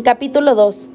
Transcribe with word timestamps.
Capítulo 0.00 0.54
2 0.54 0.88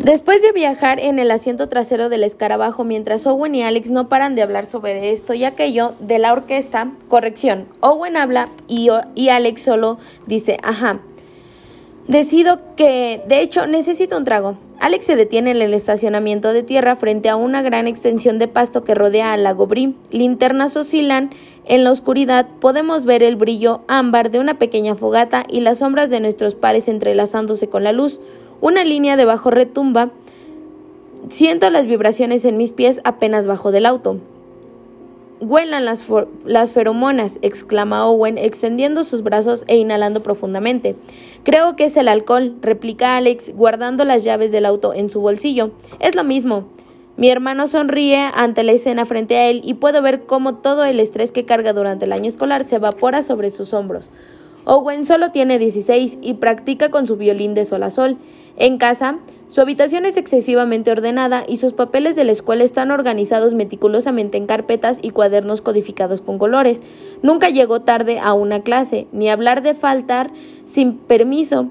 Después 0.00 0.42
de 0.42 0.52
viajar 0.52 1.00
en 1.00 1.18
el 1.18 1.30
asiento 1.30 1.66
trasero 1.70 2.10
del 2.10 2.22
escarabajo 2.24 2.84
mientras 2.84 3.26
Owen 3.26 3.54
y 3.54 3.62
Alex 3.62 3.90
no 3.90 4.10
paran 4.10 4.34
de 4.34 4.42
hablar 4.42 4.66
sobre 4.66 5.10
esto 5.10 5.32
y 5.32 5.44
aquello 5.44 5.94
de 6.00 6.18
la 6.18 6.34
orquesta, 6.34 6.92
corrección, 7.08 7.68
Owen 7.80 8.18
habla 8.18 8.50
y, 8.68 8.90
y 9.14 9.30
Alex 9.30 9.62
solo 9.62 9.98
dice, 10.26 10.58
ajá. 10.62 11.00
Decido 12.06 12.60
que, 12.76 13.22
de 13.26 13.40
hecho, 13.40 13.66
necesito 13.66 14.18
un 14.18 14.24
trago. 14.24 14.56
Alex 14.80 15.04
se 15.04 15.14
detiene 15.14 15.50
en 15.50 15.60
el 15.60 15.74
estacionamiento 15.74 16.54
de 16.54 16.62
tierra 16.62 16.96
frente 16.96 17.28
a 17.28 17.36
una 17.36 17.60
gran 17.60 17.86
extensión 17.86 18.38
de 18.38 18.48
pasto 18.48 18.82
que 18.82 18.94
rodea 18.94 19.34
al 19.34 19.42
lago 19.42 19.66
Brie. 19.66 19.92
Linternas 20.10 20.74
oscilan 20.74 21.28
en 21.66 21.84
la 21.84 21.90
oscuridad, 21.90 22.48
podemos 22.60 23.04
ver 23.04 23.22
el 23.22 23.36
brillo 23.36 23.82
ámbar 23.88 24.30
de 24.30 24.38
una 24.38 24.58
pequeña 24.58 24.94
fogata 24.94 25.44
y 25.50 25.60
las 25.60 25.80
sombras 25.80 26.08
de 26.08 26.20
nuestros 26.20 26.54
pares 26.54 26.88
entrelazándose 26.88 27.68
con 27.68 27.84
la 27.84 27.92
luz. 27.92 28.20
Una 28.62 28.82
línea 28.82 29.18
de 29.18 29.26
bajo 29.26 29.50
retumba. 29.50 30.12
Siento 31.28 31.68
las 31.68 31.86
vibraciones 31.86 32.46
en 32.46 32.56
mis 32.56 32.72
pies 32.72 33.02
apenas 33.04 33.46
bajo 33.46 33.72
del 33.72 33.84
auto. 33.84 34.16
Huelan 35.40 35.86
las, 35.86 36.04
las, 36.44 36.72
feromonas, 36.74 37.38
exclama 37.40 38.06
Owen, 38.06 38.36
extendiendo 38.36 39.04
sus 39.04 39.22
brazos 39.22 39.64
e 39.68 39.78
inhalando 39.78 40.22
profundamente. 40.22 40.96
Creo 41.44 41.76
que 41.76 41.84
es 41.84 41.96
el 41.96 42.08
alcohol, 42.08 42.56
replica 42.60 43.16
Alex, 43.16 43.54
guardando 43.56 44.04
las 44.04 44.22
llaves 44.22 44.52
del 44.52 44.66
auto 44.66 44.92
en 44.92 45.08
su 45.08 45.22
bolsillo. 45.22 45.70
Es 45.98 46.14
lo 46.14 46.24
mismo. 46.24 46.66
Mi 47.16 47.30
hermano 47.30 47.66
sonríe 47.66 48.30
ante 48.34 48.62
la 48.62 48.72
escena 48.72 49.04
frente 49.06 49.36
a 49.36 49.48
él 49.48 49.62
y 49.64 49.74
puedo 49.74 50.02
ver 50.02 50.24
cómo 50.26 50.56
todo 50.56 50.84
el 50.84 51.00
estrés 51.00 51.32
que 51.32 51.46
carga 51.46 51.72
durante 51.72 52.04
el 52.04 52.12
año 52.12 52.28
escolar 52.28 52.68
se 52.68 52.76
evapora 52.76 53.22
sobre 53.22 53.50
sus 53.50 53.72
hombros. 53.72 54.10
Owen 54.64 55.04
solo 55.04 55.30
tiene 55.30 55.58
16 55.58 56.18
y 56.20 56.34
practica 56.34 56.90
con 56.90 57.06
su 57.06 57.16
violín 57.16 57.54
de 57.54 57.64
sol 57.64 57.82
a 57.82 57.90
sol. 57.90 58.18
En 58.56 58.78
casa, 58.78 59.18
su 59.50 59.60
habitación 59.60 60.06
es 60.06 60.16
excesivamente 60.16 60.92
ordenada 60.92 61.42
y 61.44 61.56
sus 61.56 61.72
papeles 61.72 62.14
de 62.14 62.22
la 62.22 62.30
escuela 62.30 62.62
están 62.62 62.92
organizados 62.92 63.52
meticulosamente 63.52 64.38
en 64.38 64.46
carpetas 64.46 65.00
y 65.02 65.10
cuadernos 65.10 65.60
codificados 65.60 66.20
con 66.20 66.38
colores. 66.38 66.82
Nunca 67.22 67.48
llegó 67.48 67.80
tarde 67.80 68.20
a 68.20 68.32
una 68.32 68.62
clase, 68.62 69.08
ni 69.10 69.28
hablar 69.28 69.62
de 69.62 69.74
faltar 69.74 70.30
sin 70.66 70.98
permiso. 70.98 71.66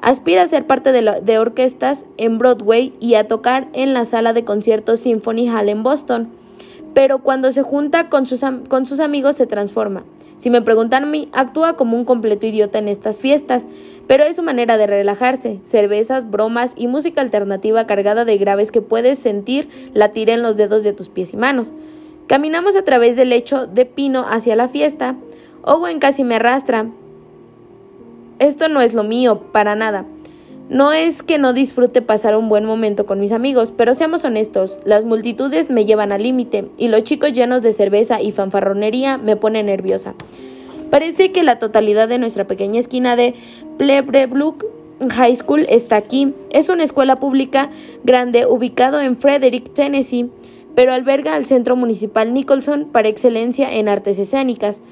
Aspira 0.00 0.42
a 0.42 0.46
ser 0.46 0.66
parte 0.66 0.90
de, 0.90 1.20
de 1.22 1.38
orquestas 1.38 2.06
en 2.16 2.38
Broadway 2.38 2.94
y 2.98 3.12
a 3.12 3.28
tocar 3.28 3.68
en 3.74 3.92
la 3.92 4.06
sala 4.06 4.32
de 4.32 4.44
conciertos 4.44 5.00
Symphony 5.00 5.50
Hall 5.50 5.68
en 5.68 5.82
Boston. 5.82 6.30
Pero 6.94 7.18
cuando 7.20 7.52
se 7.52 7.62
junta 7.62 8.08
con 8.08 8.26
sus, 8.26 8.40
con 8.68 8.86
sus 8.86 9.00
amigos 9.00 9.36
se 9.36 9.46
transforma. 9.46 10.04
Si 10.38 10.50
me 10.50 10.62
preguntan 10.62 11.02
a 11.02 11.06
mí, 11.06 11.28
actúa 11.32 11.76
como 11.76 11.96
un 11.96 12.04
completo 12.04 12.46
idiota 12.46 12.78
en 12.78 12.86
estas 12.86 13.20
fiestas, 13.20 13.66
pero 14.06 14.22
es 14.22 14.36
su 14.36 14.42
manera 14.42 14.76
de 14.78 14.86
relajarse, 14.86 15.58
cervezas, 15.64 16.30
bromas 16.30 16.74
y 16.76 16.86
música 16.86 17.20
alternativa 17.20 17.86
cargada 17.86 18.24
de 18.24 18.38
graves 18.38 18.70
que 18.70 18.80
puedes 18.80 19.18
sentir 19.18 19.68
latir 19.94 20.30
en 20.30 20.42
los 20.42 20.56
dedos 20.56 20.84
de 20.84 20.92
tus 20.92 21.08
pies 21.08 21.34
y 21.34 21.36
manos. 21.36 21.72
Caminamos 22.28 22.76
a 22.76 22.82
través 22.82 23.16
del 23.16 23.30
lecho 23.30 23.66
de 23.66 23.84
pino 23.84 24.26
hacia 24.28 24.54
la 24.54 24.68
fiesta. 24.68 25.16
Owen 25.62 25.98
casi 25.98 26.22
me 26.22 26.36
arrastra. 26.36 26.86
Esto 28.38 28.68
no 28.68 28.80
es 28.80 28.94
lo 28.94 29.02
mío, 29.02 29.40
para 29.50 29.74
nada. 29.74 30.04
No 30.68 30.92
es 30.92 31.22
que 31.22 31.38
no 31.38 31.54
disfrute 31.54 32.02
pasar 32.02 32.36
un 32.36 32.50
buen 32.50 32.66
momento 32.66 33.06
con 33.06 33.18
mis 33.18 33.32
amigos, 33.32 33.72
pero 33.74 33.94
seamos 33.94 34.24
honestos, 34.24 34.80
las 34.84 35.06
multitudes 35.06 35.70
me 35.70 35.86
llevan 35.86 36.12
al 36.12 36.22
límite 36.22 36.66
y 36.76 36.88
los 36.88 37.04
chicos 37.04 37.32
llenos 37.32 37.62
de 37.62 37.72
cerveza 37.72 38.20
y 38.20 38.32
fanfarronería 38.32 39.16
me 39.16 39.36
ponen 39.36 39.66
nerviosa. 39.66 40.14
Parece 40.90 41.32
que 41.32 41.42
la 41.42 41.58
totalidad 41.58 42.06
de 42.06 42.18
nuestra 42.18 42.46
pequeña 42.46 42.80
esquina 42.80 43.16
de 43.16 43.34
Plebrebrook 43.78 44.66
High 45.10 45.36
School 45.36 45.64
está 45.70 45.96
aquí. 45.96 46.34
Es 46.50 46.68
una 46.68 46.84
escuela 46.84 47.16
pública 47.16 47.70
grande 48.04 48.44
ubicado 48.44 49.00
en 49.00 49.16
Frederick, 49.16 49.72
Tennessee, 49.72 50.28
pero 50.74 50.92
alberga 50.92 51.34
al 51.34 51.46
Centro 51.46 51.76
Municipal 51.76 52.34
Nicholson 52.34 52.88
para 52.92 53.08
excelencia 53.08 53.72
en 53.72 53.88
artes 53.88 54.18
escénicas. 54.18 54.82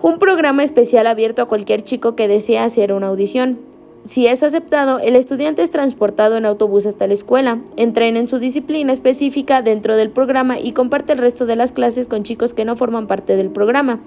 Un 0.00 0.18
programa 0.18 0.64
especial 0.64 1.06
abierto 1.06 1.42
a 1.42 1.48
cualquier 1.48 1.82
chico 1.82 2.16
que 2.16 2.28
desea 2.28 2.64
hacer 2.64 2.94
una 2.94 3.08
audición. 3.08 3.58
Si 4.06 4.28
es 4.28 4.44
aceptado, 4.44 5.00
el 5.00 5.16
estudiante 5.16 5.62
es 5.62 5.70
transportado 5.72 6.36
en 6.36 6.46
autobús 6.46 6.86
hasta 6.86 7.08
la 7.08 7.14
escuela, 7.14 7.58
entrena 7.76 8.20
en 8.20 8.28
su 8.28 8.38
disciplina 8.38 8.92
específica 8.92 9.62
dentro 9.62 9.96
del 9.96 10.10
programa 10.10 10.60
y 10.60 10.72
comparte 10.72 11.14
el 11.14 11.18
resto 11.18 11.44
de 11.44 11.56
las 11.56 11.72
clases 11.72 12.06
con 12.06 12.22
chicos 12.22 12.54
que 12.54 12.64
no 12.64 12.76
forman 12.76 13.08
parte 13.08 13.36
del 13.36 13.50
programa. 13.50 13.98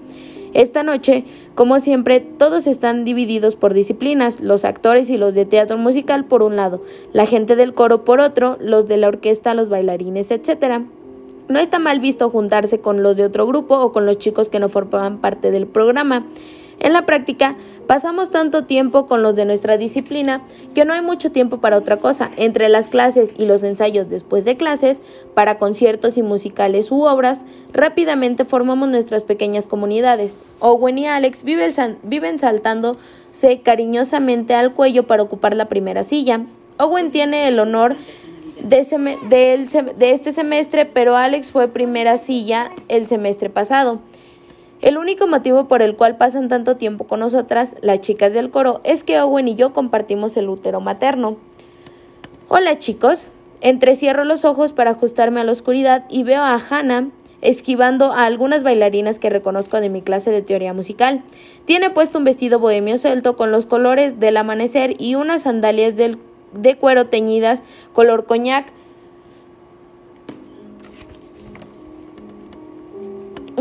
Esta 0.54 0.84
noche, 0.84 1.26
como 1.54 1.80
siempre, 1.80 2.22
todos 2.22 2.66
están 2.66 3.04
divididos 3.04 3.58
por 3.58 3.74
disciplinas, 3.74 4.40
los 4.40 4.64
actores 4.64 5.09
y 5.09 5.18
los 5.18 5.36
de 5.36 5.46
teatro 5.46 5.78
musical 5.78 6.24
por 6.24 6.44
un 6.44 6.56
lado, 6.56 6.82
la 7.12 7.26
gente 7.26 7.58
del 7.58 7.74
coro 7.74 8.06
por 8.06 8.22
otro, 8.22 8.58
los 8.62 8.88
de 8.88 8.98
la 8.98 9.09
orquesta, 9.09 9.54
los 9.54 9.68
bailarines, 9.68 10.32
etc. 10.32 10.82
No 11.50 11.59
está 11.59 11.78
mal 11.78 12.00
visto 12.00 12.30
juntarse 12.30 12.80
con 12.80 13.04
los 13.04 13.18
de 13.18 13.26
otro 13.26 13.46
grupo 13.46 13.76
o 13.76 13.92
con 13.92 14.06
los 14.06 14.18
chicos 14.18 14.50
que 14.50 14.59
no 14.59 14.70
forman 14.70 15.18
parte 15.18 15.52
del 15.52 15.68
programa. 15.68 16.26
En 16.79 16.94
la 16.94 17.06
práctica, 17.06 17.56
pasamos 17.88 18.31
tanto 18.31 18.63
tiempo 18.63 19.06
con 19.06 19.22
los 19.22 19.35
de 19.35 19.44
nuestra 19.44 19.78
disciplina 19.78 20.41
que 20.73 20.85
no 20.85 20.94
hay 20.94 21.01
mucho 21.01 21.31
tiempo 21.31 21.59
para 21.59 21.78
otra 21.78 21.97
cosa. 21.97 22.31
Entre 22.38 22.69
las 22.69 22.88
clases 22.88 23.34
y 23.38 23.45
los 23.45 23.63
ensayos 23.63 24.07
después 24.07 24.45
de 24.45 24.56
clases, 24.56 25.01
para 25.34 25.57
conciertos 25.57 26.17
y 26.17 26.23
musicales 26.23 26.91
u 26.91 27.03
obras, 27.03 27.45
rápidamente 27.73 28.45
formamos 28.45 28.88
nuestras 28.88 29.23
pequeñas 29.23 29.67
comunidades. 29.67 30.38
Owen 30.59 30.97
y 30.97 31.07
Alex 31.07 31.44
viven 31.44 32.40
saltándose 32.40 33.59
cariñosamente 33.61 34.56
al 34.56 34.73
cuello 34.73 35.06
para 35.06 35.23
ocupar 35.23 35.56
la 35.56 35.67
primera 35.67 36.03
silla. 36.03 36.46
Owen 36.78 37.11
tiene 37.11 37.50
el 37.50 37.59
honor 37.59 37.97
de, 38.63 39.88
de 39.97 40.11
este 40.11 40.31
semestre, 40.31 40.85
pero 40.85 41.17
Alex 41.17 41.50
fue 41.50 41.67
primera 41.67 42.17
silla 42.17 42.69
el 42.88 43.06
semestre 43.06 43.50
pasado. 43.50 44.00
El 44.81 44.97
único 44.97 45.28
motivo 45.28 45.67
por 45.67 45.81
el 45.81 45.97
cual 45.97 46.16
pasan 46.16 46.47
tanto 46.47 46.78
tiempo 46.78 47.03
con 47.03 47.19
nosotras, 47.19 47.73
las 47.81 48.00
chicas 48.00 48.31
del 48.31 48.50
coro, 48.50 48.79
es 48.85 49.03
que 49.03 49.19
Owen 49.19 49.50
y 49.50 49.56
yo 49.56 49.73
compartimos 49.73 50.38
el 50.38 50.47
útero 50.47 50.79
materno. 50.79 51.35
Hola 52.47 52.79
chicos. 52.79 53.31
Entrecierro 53.59 54.23
los 54.23 54.45
ojos 54.45 54.72
para 54.72 54.91
ajustarme 54.91 55.41
a 55.41 55.44
la 55.44 55.51
oscuridad 55.51 56.06
y 56.09 56.23
veo 56.23 56.41
a 56.41 56.56
Hannah 56.56 57.09
esquivando 57.41 58.13
a 58.13 58.25
algunas 58.25 58.63
bailarinas 58.63 59.19
que 59.19 59.29
reconozco 59.29 59.81
de 59.81 59.90
mi 59.90 60.01
clase 60.01 60.31
de 60.31 60.41
teoría 60.41 60.73
musical. 60.73 61.23
Tiene 61.66 61.90
puesto 61.90 62.17
un 62.17 62.23
vestido 62.23 62.59
bohemio 62.59 62.97
suelto 62.97 63.35
con 63.35 63.51
los 63.51 63.66
colores 63.66 64.19
del 64.19 64.38
amanecer 64.38 64.96
y 64.97 65.16
unas 65.16 65.41
sandalias 65.41 65.96
de 65.96 66.78
cuero 66.78 67.07
teñidas 67.07 67.63
color 67.91 68.25
coñac 68.25 68.72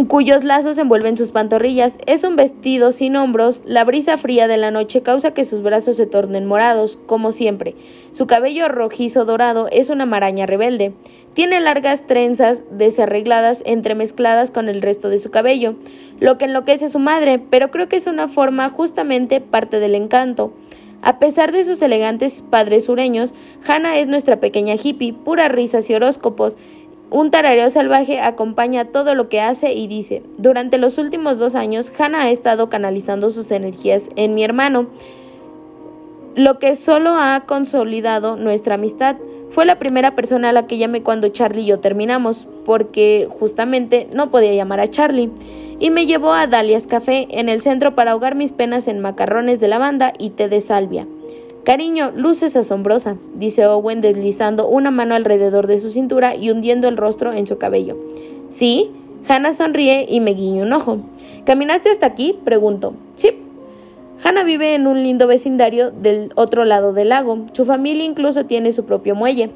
cuyos 0.06 0.44
lazos 0.44 0.78
envuelven 0.78 1.16
sus 1.16 1.32
pantorrillas. 1.32 1.98
Es 2.06 2.24
un 2.24 2.36
vestido 2.36 2.92
sin 2.92 3.16
hombros. 3.16 3.62
La 3.66 3.84
brisa 3.84 4.16
fría 4.16 4.46
de 4.46 4.56
la 4.56 4.70
noche 4.70 5.02
causa 5.02 5.32
que 5.32 5.44
sus 5.44 5.62
brazos 5.62 5.96
se 5.96 6.06
tornen 6.06 6.46
morados, 6.46 6.98
como 7.06 7.32
siempre. 7.32 7.74
Su 8.10 8.26
cabello 8.26 8.68
rojizo 8.68 9.24
dorado 9.24 9.68
es 9.70 9.90
una 9.90 10.06
maraña 10.06 10.46
rebelde. 10.46 10.92
Tiene 11.34 11.60
largas 11.60 12.06
trenzas 12.06 12.62
desarregladas 12.70 13.62
entremezcladas 13.66 14.50
con 14.50 14.68
el 14.68 14.82
resto 14.82 15.08
de 15.08 15.18
su 15.18 15.30
cabello, 15.30 15.74
lo 16.20 16.38
que 16.38 16.46
enloquece 16.46 16.86
a 16.86 16.90
su 16.90 16.98
madre, 16.98 17.38
pero 17.38 17.70
creo 17.70 17.88
que 17.88 17.96
es 17.96 18.06
una 18.06 18.28
forma 18.28 18.68
justamente 18.70 19.40
parte 19.40 19.80
del 19.80 19.94
encanto. 19.94 20.52
A 21.00 21.20
pesar 21.20 21.52
de 21.52 21.62
sus 21.62 21.80
elegantes 21.80 22.42
padres 22.42 22.86
sureños, 22.86 23.32
Hannah 23.66 23.98
es 23.98 24.08
nuestra 24.08 24.40
pequeña 24.40 24.74
hippie, 24.74 25.12
pura 25.12 25.48
risas 25.48 25.88
y 25.90 25.94
horóscopos. 25.94 26.56
Un 27.10 27.30
tarareo 27.30 27.70
salvaje 27.70 28.20
acompaña 28.20 28.84
todo 28.84 29.14
lo 29.14 29.30
que 29.30 29.40
hace 29.40 29.72
y 29.72 29.86
dice. 29.86 30.22
Durante 30.36 30.76
los 30.76 30.98
últimos 30.98 31.38
dos 31.38 31.54
años, 31.54 31.90
Hannah 31.98 32.24
ha 32.24 32.30
estado 32.30 32.68
canalizando 32.68 33.30
sus 33.30 33.50
energías 33.50 34.10
en 34.16 34.34
mi 34.34 34.44
hermano, 34.44 34.88
lo 36.34 36.58
que 36.58 36.76
solo 36.76 37.14
ha 37.14 37.44
consolidado 37.46 38.36
nuestra 38.36 38.74
amistad. 38.74 39.16
Fue 39.50 39.64
la 39.64 39.78
primera 39.78 40.14
persona 40.14 40.50
a 40.50 40.52
la 40.52 40.66
que 40.66 40.76
llamé 40.76 41.02
cuando 41.02 41.28
Charlie 41.30 41.62
y 41.62 41.66
yo 41.66 41.80
terminamos, 41.80 42.46
porque 42.66 43.26
justamente 43.30 44.06
no 44.12 44.30
podía 44.30 44.52
llamar 44.52 44.80
a 44.80 44.88
Charlie, 44.88 45.30
y 45.80 45.90
me 45.90 46.04
llevó 46.04 46.32
a 46.32 46.46
Dalia's 46.46 46.86
Café 46.86 47.26
en 47.30 47.48
el 47.48 47.62
centro 47.62 47.94
para 47.94 48.10
ahogar 48.10 48.34
mis 48.34 48.52
penas 48.52 48.86
en 48.86 49.00
macarrones 49.00 49.60
de 49.60 49.68
lavanda 49.68 50.12
y 50.18 50.30
té 50.30 50.50
de 50.50 50.60
salvia. 50.60 51.06
Cariño, 51.68 52.12
luces 52.16 52.56
asombrosa, 52.56 53.18
dice 53.34 53.66
Owen 53.66 54.00
deslizando 54.00 54.66
una 54.66 54.90
mano 54.90 55.14
alrededor 55.14 55.66
de 55.66 55.78
su 55.78 55.90
cintura 55.90 56.34
y 56.34 56.50
hundiendo 56.50 56.88
el 56.88 56.96
rostro 56.96 57.34
en 57.34 57.46
su 57.46 57.58
cabello. 57.58 57.94
¿Sí? 58.48 58.90
Hannah 59.28 59.52
sonríe 59.52 60.06
y 60.08 60.20
me 60.20 60.32
guiña 60.32 60.62
un 60.62 60.72
ojo. 60.72 61.00
¿Caminaste 61.44 61.90
hasta 61.90 62.06
aquí? 62.06 62.38
pregunto. 62.42 62.94
Sí. 63.16 63.38
Hannah 64.24 64.44
vive 64.44 64.74
en 64.74 64.86
un 64.86 65.02
lindo 65.02 65.26
vecindario 65.26 65.90
del 65.90 66.32
otro 66.36 66.64
lado 66.64 66.94
del 66.94 67.10
lago. 67.10 67.44
Su 67.52 67.66
familia 67.66 68.06
incluso 68.06 68.46
tiene 68.46 68.72
su 68.72 68.86
propio 68.86 69.14
muelle. 69.14 69.50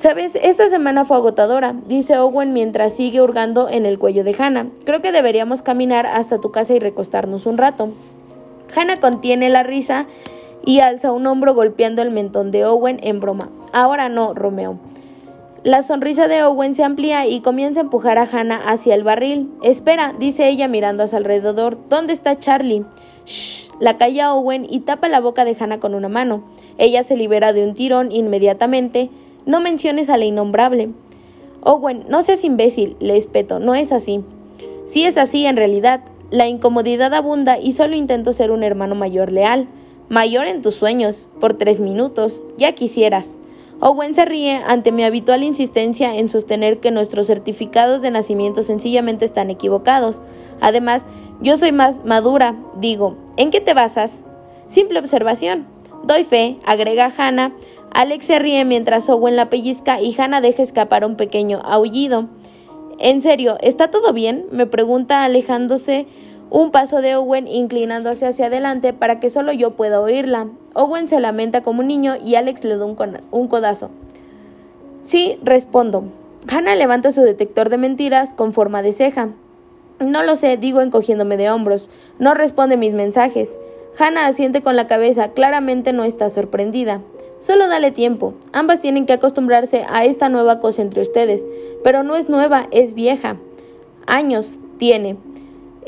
Sabes, 0.00 0.38
esta 0.40 0.68
semana 0.68 1.04
fue 1.04 1.16
agotadora, 1.16 1.74
dice 1.88 2.16
Owen 2.16 2.52
mientras 2.52 2.94
sigue 2.94 3.20
hurgando 3.20 3.68
en 3.68 3.86
el 3.86 3.98
cuello 3.98 4.22
de 4.22 4.36
Hannah. 4.38 4.68
Creo 4.84 5.02
que 5.02 5.10
deberíamos 5.10 5.62
caminar 5.62 6.06
hasta 6.06 6.40
tu 6.40 6.52
casa 6.52 6.74
y 6.74 6.78
recostarnos 6.78 7.44
un 7.44 7.58
rato. 7.58 7.88
Hannah 8.76 9.00
contiene 9.00 9.48
la 9.48 9.64
risa 9.64 10.06
y 10.64 10.80
alza 10.80 11.12
un 11.12 11.26
hombro 11.26 11.54
golpeando 11.54 12.02
el 12.02 12.10
mentón 12.10 12.50
de 12.50 12.64
Owen 12.64 13.00
en 13.02 13.20
broma. 13.20 13.50
Ahora 13.72 14.08
no, 14.08 14.34
Romeo. 14.34 14.78
La 15.64 15.82
sonrisa 15.82 16.28
de 16.28 16.42
Owen 16.44 16.74
se 16.74 16.84
amplía 16.84 17.26
y 17.26 17.40
comienza 17.40 17.80
a 17.80 17.84
empujar 17.84 18.18
a 18.18 18.28
Hannah 18.30 18.62
hacia 18.64 18.94
el 18.94 19.02
barril. 19.02 19.50
Espera, 19.62 20.14
dice 20.18 20.48
ella 20.48 20.68
mirando 20.68 21.02
a 21.02 21.08
su 21.08 21.16
alrededor. 21.16 21.78
¿Dónde 21.88 22.12
está 22.12 22.38
Charlie? 22.38 22.84
Shh. 23.26 23.68
La 23.80 23.96
calla 23.96 24.34
Owen 24.34 24.66
y 24.68 24.80
tapa 24.80 25.08
la 25.08 25.20
boca 25.20 25.44
de 25.44 25.56
Hannah 25.58 25.78
con 25.78 25.94
una 25.94 26.08
mano. 26.08 26.44
Ella 26.78 27.02
se 27.02 27.16
libera 27.16 27.52
de 27.52 27.64
un 27.64 27.74
tirón 27.74 28.10
inmediatamente. 28.12 29.10
No 29.46 29.60
menciones 29.60 30.08
a 30.10 30.16
la 30.16 30.24
innombrable. 30.24 30.90
Owen, 31.60 32.04
no 32.08 32.22
seas 32.22 32.44
imbécil, 32.44 32.96
le 33.00 33.16
espeto, 33.16 33.58
no 33.58 33.74
es 33.74 33.92
así. 33.92 34.22
Si 34.86 35.04
es 35.04 35.18
así, 35.18 35.44
en 35.44 35.56
realidad, 35.56 36.00
la 36.30 36.48
incomodidad 36.48 37.12
abunda 37.14 37.58
y 37.58 37.72
solo 37.72 37.96
intento 37.96 38.32
ser 38.32 38.50
un 38.50 38.62
hermano 38.62 38.94
mayor 38.94 39.32
leal. 39.32 39.68
Mayor 40.08 40.46
en 40.46 40.62
tus 40.62 40.74
sueños, 40.74 41.26
por 41.38 41.54
tres 41.54 41.80
minutos, 41.80 42.42
ya 42.56 42.72
quisieras. 42.72 43.38
Owen 43.80 44.14
se 44.14 44.24
ríe 44.24 44.56
ante 44.66 44.90
mi 44.90 45.04
habitual 45.04 45.42
insistencia 45.42 46.16
en 46.16 46.30
sostener 46.30 46.80
que 46.80 46.90
nuestros 46.90 47.26
certificados 47.26 48.00
de 48.00 48.10
nacimiento 48.10 48.62
sencillamente 48.62 49.26
están 49.26 49.50
equivocados. 49.50 50.22
Además, 50.60 51.06
yo 51.42 51.56
soy 51.56 51.72
más 51.72 52.04
madura, 52.04 52.56
digo. 52.76 53.16
¿En 53.36 53.50
qué 53.50 53.60
te 53.60 53.74
basas? 53.74 54.22
Simple 54.66 54.98
observación. 54.98 55.66
Doy 56.04 56.24
fe, 56.24 56.56
agrega 56.64 57.12
Hannah. 57.16 57.52
Alex 57.92 58.26
se 58.26 58.38
ríe 58.38 58.64
mientras 58.64 59.08
Owen 59.10 59.36
la 59.36 59.50
pellizca 59.50 60.00
y 60.00 60.14
Hannah 60.18 60.40
deja 60.40 60.62
escapar 60.62 61.04
un 61.04 61.16
pequeño 61.16 61.60
aullido. 61.64 62.28
En 62.98 63.20
serio, 63.20 63.58
¿está 63.60 63.90
todo 63.90 64.12
bien? 64.12 64.46
me 64.50 64.66
pregunta 64.66 65.22
alejándose 65.22 66.06
un 66.50 66.70
paso 66.70 67.00
de 67.00 67.16
Owen 67.16 67.46
inclinándose 67.46 68.26
hacia 68.26 68.46
adelante 68.46 68.92
para 68.92 69.20
que 69.20 69.30
solo 69.30 69.52
yo 69.52 69.72
pueda 69.72 70.00
oírla. 70.00 70.48
Owen 70.74 71.08
se 71.08 71.20
lamenta 71.20 71.62
como 71.62 71.80
un 71.80 71.88
niño 71.88 72.16
y 72.16 72.36
Alex 72.36 72.64
le 72.64 72.76
da 72.76 72.84
un, 72.84 73.48
codazo. 73.48 73.90
Sí, 75.02 75.38
respondo. 75.42 76.04
Hannah 76.50 76.76
levanta 76.76 77.12
su 77.12 77.22
detector 77.22 77.68
de 77.68 77.78
mentiras 77.78 78.32
con 78.32 78.52
forma 78.52 78.82
de 78.82 78.92
ceja. 78.92 79.30
No 80.00 80.22
lo 80.22 80.36
sé, 80.36 80.56
digo 80.56 80.80
encogiéndome 80.80 81.36
de 81.36 81.50
hombros. 81.50 81.90
No 82.18 82.34
responde 82.34 82.76
mis 82.76 82.94
mensajes. 82.94 83.56
Hannah 83.98 84.26
asiente 84.26 84.62
con 84.62 84.76
la 84.76 84.86
cabeza, 84.86 85.32
claramente 85.32 85.92
no 85.92 86.04
está 86.04 86.30
sorprendida. 86.30 87.02
Solo 87.40 87.68
dale 87.68 87.90
tiempo. 87.90 88.34
Ambas 88.52 88.80
tienen 88.80 89.06
que 89.06 89.12
acostumbrarse 89.12 89.84
a 89.88 90.04
esta 90.04 90.28
nueva 90.28 90.60
cosa 90.60 90.82
entre 90.82 91.02
ustedes. 91.02 91.46
Pero 91.84 92.02
no 92.02 92.16
es 92.16 92.28
nueva, 92.28 92.68
es 92.70 92.94
vieja. 92.94 93.36
Años 94.06 94.58
tiene. 94.78 95.16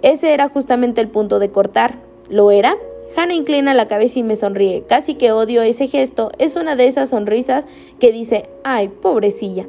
Ese 0.02 0.32
era 0.32 0.48
justamente 0.48 1.00
el 1.00 1.08
punto 1.08 1.38
de 1.38 1.50
cortar. 1.50 1.98
¿Lo 2.28 2.50
era? 2.50 2.76
Hannah 3.16 3.34
inclina 3.34 3.74
la 3.74 3.86
cabeza 3.86 4.18
y 4.20 4.22
me 4.22 4.36
sonríe. 4.36 4.84
Casi 4.86 5.14
que 5.14 5.32
odio 5.32 5.62
ese 5.62 5.88
gesto. 5.88 6.30
Es 6.38 6.56
una 6.56 6.76
de 6.76 6.86
esas 6.86 7.10
sonrisas 7.10 7.66
que 7.98 8.12
dice, 8.12 8.48
ay, 8.64 8.88
pobrecilla. 8.88 9.66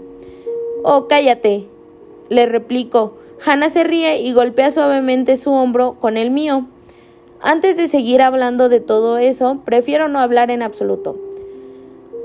Oh, 0.84 1.08
cállate. 1.08 1.68
Le 2.30 2.46
replico. 2.46 3.18
Hannah 3.44 3.70
se 3.70 3.84
ríe 3.84 4.22
y 4.22 4.34
golpea 4.34 4.70
suavemente 4.70 5.36
su 5.38 5.52
hombro 5.52 5.94
con 6.00 6.18
el 6.18 6.30
mío. 6.30 6.68
Antes 7.42 7.76
de 7.76 7.88
seguir 7.88 8.22
hablando 8.22 8.70
de 8.70 8.80
todo 8.80 9.18
eso, 9.18 9.62
prefiero 9.66 10.08
no 10.08 10.20
hablar 10.20 10.52
en 10.52 10.62
absoluto. 10.62 11.18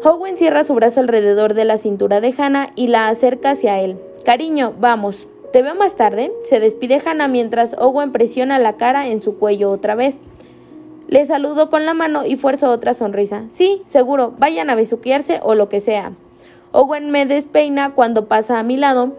Owen 0.05 0.37
cierra 0.37 0.63
su 0.63 0.75
brazo 0.75 1.01
alrededor 1.01 1.55
de 1.55 1.65
la 1.65 1.79
cintura 1.79 2.21
de 2.21 2.35
Hannah 2.37 2.71
y 2.77 2.89
la 2.89 3.09
acerca 3.09 3.51
hacia 3.51 3.81
él. 3.81 3.97
Cariño, 4.25 4.75
vamos. 4.79 5.27
Te 5.53 5.63
veo 5.63 5.75
más 5.75 5.97
tarde. 5.97 6.33
Se 6.45 6.61
despide 6.61 7.01
Hannah 7.05 7.29
mientras 7.29 7.77
Owen 7.79 8.13
presiona 8.13 8.59
la 8.59 8.75
cara 8.77 9.09
en 9.09 9.21
su 9.21 9.37
cuello 9.37 9.71
otra 9.71 9.95
vez. 9.95 10.21
Le 11.09 11.25
saludo 11.25 11.71
con 11.71 11.87
la 11.87 11.95
mano 11.95 12.27
y 12.27 12.37
fuerzo 12.37 12.71
otra 12.71 12.93
sonrisa. 12.93 13.45
Sí, 13.53 13.81
seguro, 13.85 14.35
vayan 14.39 14.71
a 14.71 14.75
besuquearse 14.75 15.41
o 15.43 15.55
lo 15.55 15.69
que 15.69 15.81
sea. 15.81 16.13
Owen 16.73 17.11
me 17.11 17.27
despeina 17.27 17.95
cuando 17.95 18.27
pasa 18.27 18.59
a 18.59 18.65
mi 18.65 18.77
lado, 18.77 19.13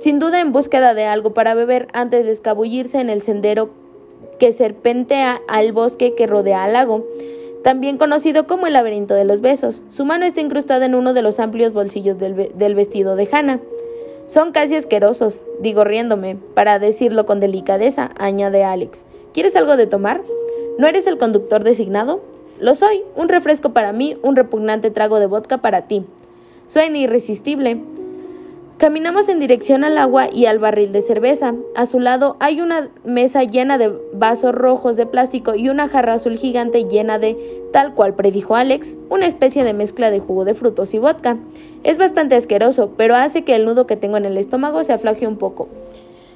sin 0.00 0.18
duda 0.18 0.40
en 0.40 0.52
búsqueda 0.52 0.94
de 0.94 1.04
algo 1.04 1.34
para 1.34 1.54
beber 1.54 1.88
antes 1.92 2.24
de 2.24 2.32
escabullirse 2.32 3.00
en 3.00 3.10
el 3.10 3.22
sendero 3.22 3.70
que 4.38 4.52
serpentea 4.52 5.40
al 5.46 5.72
bosque 5.72 6.14
que 6.14 6.26
rodea 6.26 6.64
al 6.64 6.72
lago, 6.72 7.06
también 7.62 7.98
conocido 7.98 8.46
como 8.46 8.66
el 8.66 8.72
laberinto 8.72 9.14
de 9.14 9.24
los 9.24 9.40
besos. 9.40 9.84
Su 9.88 10.04
mano 10.04 10.24
está 10.24 10.40
incrustada 10.40 10.86
en 10.86 10.94
uno 10.94 11.12
de 11.12 11.22
los 11.22 11.38
amplios 11.38 11.72
bolsillos 11.72 12.18
del, 12.18 12.52
del 12.54 12.74
vestido 12.74 13.14
de 13.14 13.28
Hannah. 13.30 13.60
Son 14.26 14.50
casi 14.50 14.74
asquerosos, 14.74 15.42
digo 15.60 15.84
riéndome, 15.84 16.36
para 16.54 16.80
decirlo 16.80 17.26
con 17.26 17.38
delicadeza, 17.38 18.10
añade 18.18 18.64
Alex. 18.64 19.06
¿Quieres 19.32 19.54
algo 19.54 19.76
de 19.76 19.86
tomar? 19.86 20.22
¿No 20.78 20.88
eres 20.88 21.06
el 21.06 21.16
conductor 21.16 21.62
designado? 21.62 22.22
Lo 22.58 22.74
soy, 22.74 23.02
un 23.14 23.28
refresco 23.28 23.72
para 23.72 23.92
mí, 23.92 24.18
un 24.22 24.34
repugnante 24.34 24.90
trago 24.90 25.20
de 25.20 25.26
vodka 25.26 25.58
para 25.58 25.82
ti. 25.82 26.04
Suena 26.66 26.98
irresistible. 26.98 27.80
Caminamos 28.78 29.30
en 29.30 29.40
dirección 29.40 29.84
al 29.84 29.96
agua 29.96 30.28
y 30.30 30.44
al 30.44 30.58
barril 30.58 30.92
de 30.92 31.00
cerveza. 31.00 31.54
A 31.74 31.86
su 31.86 31.98
lado 31.98 32.36
hay 32.40 32.60
una 32.60 32.90
mesa 33.04 33.42
llena 33.42 33.78
de 33.78 33.90
vasos 34.12 34.54
rojos 34.54 34.98
de 34.98 35.06
plástico 35.06 35.54
y 35.54 35.70
una 35.70 35.88
jarra 35.88 36.12
azul 36.12 36.36
gigante 36.36 36.84
llena 36.84 37.18
de, 37.18 37.38
tal 37.72 37.94
cual 37.94 38.12
predijo 38.12 38.54
Alex, 38.54 38.98
una 39.08 39.24
especie 39.24 39.64
de 39.64 39.72
mezcla 39.72 40.10
de 40.10 40.20
jugo 40.20 40.44
de 40.44 40.52
frutos 40.52 40.92
y 40.92 40.98
vodka. 40.98 41.38
Es 41.84 41.96
bastante 41.96 42.34
asqueroso, 42.34 42.90
pero 42.98 43.16
hace 43.16 43.44
que 43.44 43.54
el 43.54 43.64
nudo 43.64 43.86
que 43.86 43.96
tengo 43.96 44.18
en 44.18 44.26
el 44.26 44.36
estómago 44.36 44.84
se 44.84 44.92
afloje 44.92 45.26
un 45.26 45.38
poco. 45.38 45.68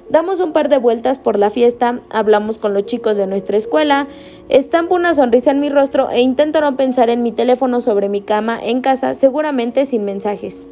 Damos 0.09 0.39
un 0.39 0.51
par 0.51 0.67
de 0.67 0.79
vueltas 0.79 1.19
por 1.19 1.37
la 1.37 1.51
fiesta, 1.51 2.01
hablamos 2.09 2.57
con 2.57 2.73
los 2.73 2.87
chicos 2.87 3.17
de 3.17 3.27
nuestra 3.27 3.55
escuela, 3.55 4.07
estampo 4.49 4.95
una 4.95 5.13
sonrisa 5.13 5.51
en 5.51 5.59
mi 5.59 5.69
rostro 5.69 6.09
e 6.09 6.21
intento 6.21 6.59
no 6.59 6.75
pensar 6.75 7.11
en 7.11 7.21
mi 7.21 7.31
teléfono 7.31 7.81
sobre 7.81 8.09
mi 8.09 8.21
cama 8.21 8.59
en 8.59 8.81
casa, 8.81 9.13
seguramente 9.13 9.85
sin 9.85 10.05
mensajes 10.05 10.63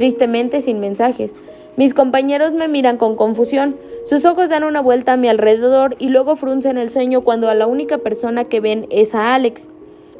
tristemente 0.00 0.62
sin 0.62 0.80
mensajes. 0.80 1.34
Mis 1.76 1.92
compañeros 1.92 2.54
me 2.54 2.68
miran 2.68 2.96
con 2.96 3.16
confusión, 3.16 3.76
sus 4.02 4.24
ojos 4.24 4.48
dan 4.48 4.64
una 4.64 4.80
vuelta 4.80 5.12
a 5.12 5.16
mi 5.18 5.28
alrededor 5.28 5.94
y 5.98 6.08
luego 6.08 6.36
fruncen 6.36 6.78
el 6.78 6.88
ceño 6.88 7.20
cuando 7.20 7.50
a 7.50 7.54
la 7.54 7.66
única 7.66 7.98
persona 7.98 8.46
que 8.46 8.60
ven 8.60 8.86
es 8.88 9.14
a 9.14 9.34
Alex. 9.34 9.68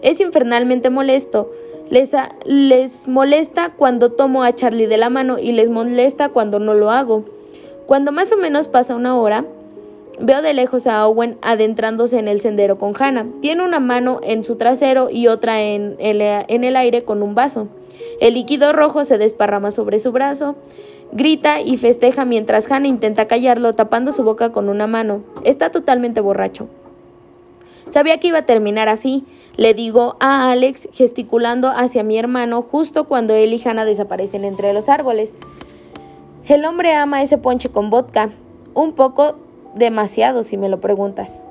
Es 0.02 0.20
infernalmente 0.20 0.90
molesto. 0.90 1.50
Les, 1.88 2.12
les 2.44 3.08
molesta 3.08 3.72
cuando 3.74 4.12
tomo 4.12 4.42
a 4.42 4.54
Charlie 4.54 4.86
de 4.86 4.98
la 4.98 5.08
mano 5.08 5.38
y 5.38 5.52
les 5.52 5.70
molesta 5.70 6.28
cuando 6.28 6.58
no 6.58 6.74
lo 6.74 6.90
hago. 6.90 7.24
Cuando 7.86 8.12
más 8.12 8.30
o 8.32 8.36
menos 8.36 8.68
pasa 8.68 8.94
una 8.94 9.18
hora, 9.18 9.46
veo 10.20 10.42
de 10.42 10.52
lejos 10.52 10.86
a 10.86 11.08
Owen 11.08 11.38
adentrándose 11.40 12.18
en 12.18 12.28
el 12.28 12.42
sendero 12.42 12.76
con 12.76 12.92
Hannah. 12.98 13.28
Tiene 13.40 13.64
una 13.64 13.80
mano 13.80 14.20
en 14.22 14.44
su 14.44 14.56
trasero 14.56 15.08
y 15.08 15.28
otra 15.28 15.62
en 15.62 15.96
en 15.98 16.64
el 16.64 16.76
aire 16.76 17.00
con 17.00 17.22
un 17.22 17.34
vaso. 17.34 17.68
El 18.20 18.34
líquido 18.34 18.72
rojo 18.72 19.04
se 19.04 19.18
desparrama 19.18 19.70
sobre 19.70 19.98
su 19.98 20.12
brazo. 20.12 20.56
Grita 21.12 21.60
y 21.60 21.76
festeja 21.76 22.24
mientras 22.24 22.70
Hannah 22.70 22.88
intenta 22.88 23.26
callarlo 23.26 23.72
tapando 23.72 24.12
su 24.12 24.22
boca 24.22 24.52
con 24.52 24.68
una 24.68 24.86
mano. 24.86 25.22
Está 25.44 25.70
totalmente 25.70 26.20
borracho. 26.20 26.68
Sabía 27.88 28.20
que 28.20 28.28
iba 28.28 28.38
a 28.38 28.46
terminar 28.46 28.88
así, 28.88 29.24
le 29.56 29.74
digo 29.74 30.16
a 30.20 30.50
Alex 30.50 30.88
gesticulando 30.92 31.68
hacia 31.68 32.04
mi 32.04 32.18
hermano 32.18 32.62
justo 32.62 33.04
cuando 33.04 33.34
él 33.34 33.52
y 33.52 33.60
Hannah 33.66 33.84
desaparecen 33.84 34.44
entre 34.44 34.72
los 34.72 34.88
árboles. 34.88 35.34
El 36.46 36.64
hombre 36.64 36.94
ama 36.94 37.22
ese 37.22 37.38
ponche 37.38 37.68
con 37.68 37.90
vodka, 37.90 38.30
un 38.74 38.92
poco 38.92 39.36
demasiado 39.74 40.44
si 40.44 40.56
me 40.56 40.68
lo 40.68 40.80
preguntas. 40.80 41.42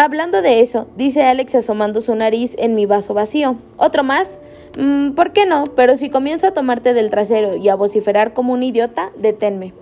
Hablando 0.00 0.42
de 0.42 0.60
eso, 0.60 0.86
dice 0.96 1.24
Alex 1.24 1.56
asomando 1.56 2.00
su 2.00 2.14
nariz 2.14 2.54
en 2.56 2.76
mi 2.76 2.86
vaso 2.86 3.14
vacío. 3.14 3.56
¿Otro 3.76 4.04
más? 4.04 4.38
Mm, 4.78 5.10
¿Por 5.14 5.32
qué 5.32 5.44
no? 5.44 5.64
Pero 5.74 5.96
si 5.96 6.08
comienzo 6.08 6.46
a 6.46 6.52
tomarte 6.52 6.94
del 6.94 7.10
trasero 7.10 7.56
y 7.56 7.68
a 7.68 7.74
vociferar 7.74 8.32
como 8.32 8.52
un 8.52 8.62
idiota, 8.62 9.10
deténme. 9.16 9.72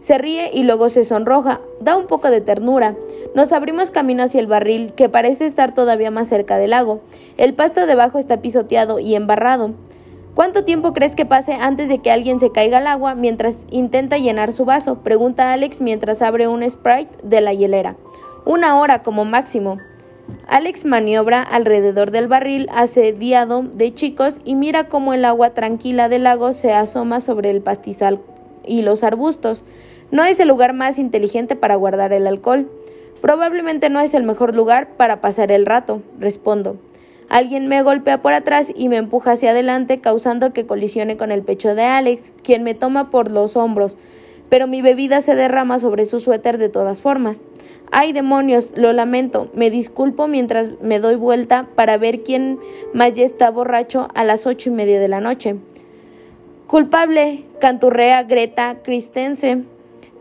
Se 0.00 0.16
ríe 0.16 0.50
y 0.54 0.62
luego 0.62 0.88
se 0.88 1.04
sonroja. 1.04 1.60
Da 1.78 1.98
un 1.98 2.06
poco 2.06 2.30
de 2.30 2.40
ternura. 2.40 2.96
Nos 3.34 3.52
abrimos 3.52 3.90
camino 3.90 4.22
hacia 4.22 4.40
el 4.40 4.46
barril, 4.46 4.94
que 4.94 5.10
parece 5.10 5.44
estar 5.44 5.74
todavía 5.74 6.10
más 6.10 6.28
cerca 6.28 6.56
del 6.56 6.70
lago. 6.70 7.02
El 7.36 7.52
pasto 7.52 7.84
debajo 7.84 8.18
está 8.18 8.40
pisoteado 8.40 8.98
y 8.98 9.14
embarrado. 9.14 9.74
¿Cuánto 10.34 10.64
tiempo 10.64 10.94
crees 10.94 11.14
que 11.14 11.26
pase 11.26 11.52
antes 11.52 11.90
de 11.90 11.98
que 11.98 12.10
alguien 12.10 12.40
se 12.40 12.50
caiga 12.50 12.78
al 12.78 12.86
agua 12.86 13.14
mientras 13.14 13.66
intenta 13.70 14.16
llenar 14.16 14.52
su 14.52 14.64
vaso? 14.64 15.00
Pregunta 15.00 15.52
Alex 15.52 15.82
mientras 15.82 16.22
abre 16.22 16.48
un 16.48 16.62
Sprite 16.70 17.18
de 17.22 17.42
la 17.42 17.52
hielera. 17.52 17.96
Una 18.46 18.78
hora 18.78 19.02
como 19.02 19.26
máximo. 19.26 19.78
Alex 20.48 20.86
maniobra 20.86 21.42
alrededor 21.42 22.10
del 22.10 22.26
barril 22.26 22.68
asediado 22.72 23.62
de 23.62 23.92
chicos 23.92 24.40
y 24.44 24.54
mira 24.54 24.84
cómo 24.84 25.12
el 25.12 25.26
agua 25.26 25.50
tranquila 25.50 26.08
del 26.08 26.24
lago 26.24 26.52
se 26.54 26.72
asoma 26.72 27.20
sobre 27.20 27.50
el 27.50 27.60
pastizal 27.60 28.20
y 28.64 28.80
los 28.80 29.04
arbustos. 29.04 29.64
No 30.10 30.24
es 30.24 30.40
el 30.40 30.48
lugar 30.48 30.72
más 30.72 30.98
inteligente 30.98 31.54
para 31.54 31.76
guardar 31.76 32.14
el 32.14 32.26
alcohol. 32.26 32.70
Probablemente 33.20 33.90
no 33.90 34.00
es 34.00 34.14
el 34.14 34.22
mejor 34.22 34.54
lugar 34.54 34.96
para 34.96 35.20
pasar 35.20 35.52
el 35.52 35.66
rato, 35.66 36.00
respondo. 36.18 36.78
Alguien 37.28 37.68
me 37.68 37.82
golpea 37.82 38.22
por 38.22 38.32
atrás 38.32 38.72
y 38.74 38.88
me 38.88 38.96
empuja 38.96 39.32
hacia 39.32 39.50
adelante, 39.50 40.00
causando 40.00 40.52
que 40.52 40.66
colisione 40.66 41.16
con 41.16 41.30
el 41.30 41.42
pecho 41.42 41.74
de 41.74 41.84
Alex, 41.84 42.34
quien 42.42 42.64
me 42.64 42.74
toma 42.74 43.10
por 43.10 43.30
los 43.30 43.56
hombros. 43.56 43.98
Pero 44.50 44.66
mi 44.66 44.82
bebida 44.82 45.22
se 45.22 45.34
derrama 45.34 45.78
sobre 45.78 46.04
su 46.04 46.20
suéter 46.20 46.58
de 46.58 46.68
todas 46.68 47.00
formas. 47.00 47.42
Ay, 47.92 48.12
demonios, 48.12 48.72
lo 48.76 48.92
lamento. 48.92 49.48
Me 49.54 49.70
disculpo 49.70 50.28
mientras 50.28 50.68
me 50.82 50.98
doy 50.98 51.16
vuelta 51.16 51.68
para 51.74 51.96
ver 51.96 52.22
quién 52.22 52.58
más 52.92 53.14
ya 53.14 53.24
está 53.24 53.50
borracho 53.50 54.08
a 54.14 54.24
las 54.24 54.46
ocho 54.46 54.70
y 54.70 54.72
media 54.72 55.00
de 55.00 55.08
la 55.08 55.20
noche. 55.20 55.56
Culpable, 56.66 57.44
canturrea 57.60 58.24
Greta 58.24 58.78
Christensen. 58.84 59.66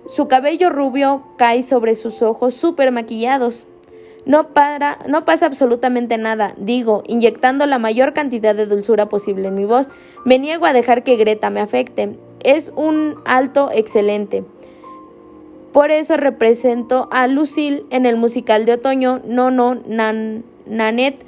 Su 0.07 0.27
cabello 0.27 0.69
rubio 0.69 1.23
cae 1.37 1.61
sobre 1.61 1.93
sus 1.93 2.21
ojos 2.23 2.55
súper 2.55 2.91
maquillados. 2.91 3.67
No, 4.25 4.47
no 5.07 5.25
pasa 5.25 5.45
absolutamente 5.45 6.17
nada, 6.17 6.53
digo, 6.57 7.03
inyectando 7.07 7.65
la 7.65 7.79
mayor 7.79 8.13
cantidad 8.13 8.53
de 8.53 8.65
dulzura 8.65 9.09
posible 9.09 9.47
en 9.47 9.55
mi 9.55 9.65
voz. 9.65 9.89
Me 10.25 10.39
niego 10.39 10.65
a 10.65 10.73
dejar 10.73 11.03
que 11.03 11.15
Greta 11.15 11.49
me 11.49 11.61
afecte. 11.61 12.17
Es 12.43 12.71
un 12.75 13.15
alto 13.25 13.69
excelente. 13.73 14.43
Por 15.71 15.91
eso 15.91 16.17
represento 16.17 17.07
a 17.11 17.27
Lucille 17.27 17.85
en 17.91 18.05
el 18.05 18.17
musical 18.17 18.65
de 18.65 18.73
otoño 18.73 19.21
Nono 19.25 19.75
Nan, 19.85 20.43
Nanette 20.65 21.25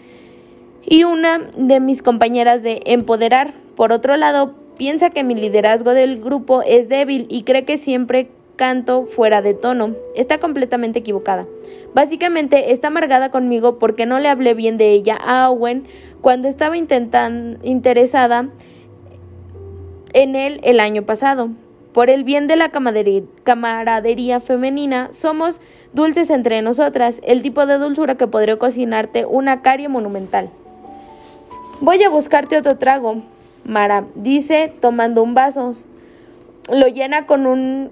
y 0.84 1.04
una 1.04 1.50
de 1.56 1.80
mis 1.80 2.02
compañeras 2.02 2.64
de 2.64 2.82
Empoderar. 2.86 3.54
Por 3.76 3.92
otro 3.92 4.18
lado, 4.18 4.56
piensa 4.78 5.12
que 5.12 5.24
mi 5.24 5.36
liderazgo 5.36 5.94
del 5.94 6.22
grupo 6.22 6.64
es 6.64 6.90
débil 6.90 7.28
y 7.30 7.44
cree 7.44 7.66
que 7.66 7.78
siempre 7.78 8.30
canto 8.62 9.06
fuera 9.06 9.42
de 9.42 9.56
tono. 9.56 9.96
Está 10.14 10.38
completamente 10.38 11.00
equivocada. 11.00 11.48
Básicamente 11.96 12.72
está 12.72 12.90
amargada 12.90 13.32
conmigo 13.32 13.80
porque 13.80 14.06
no 14.06 14.20
le 14.20 14.30
hablé 14.30 14.54
bien 14.54 14.78
de 14.78 14.92
ella 14.92 15.18
a 15.20 15.50
Owen 15.50 15.86
cuando 16.22 16.48
estaba 16.48 16.78
intentando 16.78 17.58
interesada 17.64 18.50
en 20.14 20.36
él 20.36 20.60
el 20.62 20.80
año 20.80 21.02
pasado. 21.08 21.50
Por 21.92 22.12
el 22.12 22.24
bien 22.24 22.46
de 22.46 22.56
la 22.56 22.70
camaradería 22.70 24.40
femenina, 24.42 25.12
somos 25.12 25.60
dulces 25.92 26.30
entre 26.30 26.62
nosotras, 26.62 27.20
el 27.26 27.42
tipo 27.42 27.66
de 27.66 27.80
dulzura 27.80 28.14
que 28.14 28.28
podría 28.28 28.60
cocinarte 28.60 29.26
una 29.26 29.64
carie 29.64 29.90
monumental. 29.90 30.52
Voy 31.80 32.04
a 32.04 32.10
buscarte 32.10 32.58
otro 32.58 32.78
trago, 32.78 33.24
Mara, 33.66 34.06
dice 34.14 34.72
tomando 34.80 35.24
un 35.24 35.34
vaso. 35.34 35.72
Lo 36.72 36.88
llena 36.88 37.26
con 37.26 37.48
un 37.48 37.90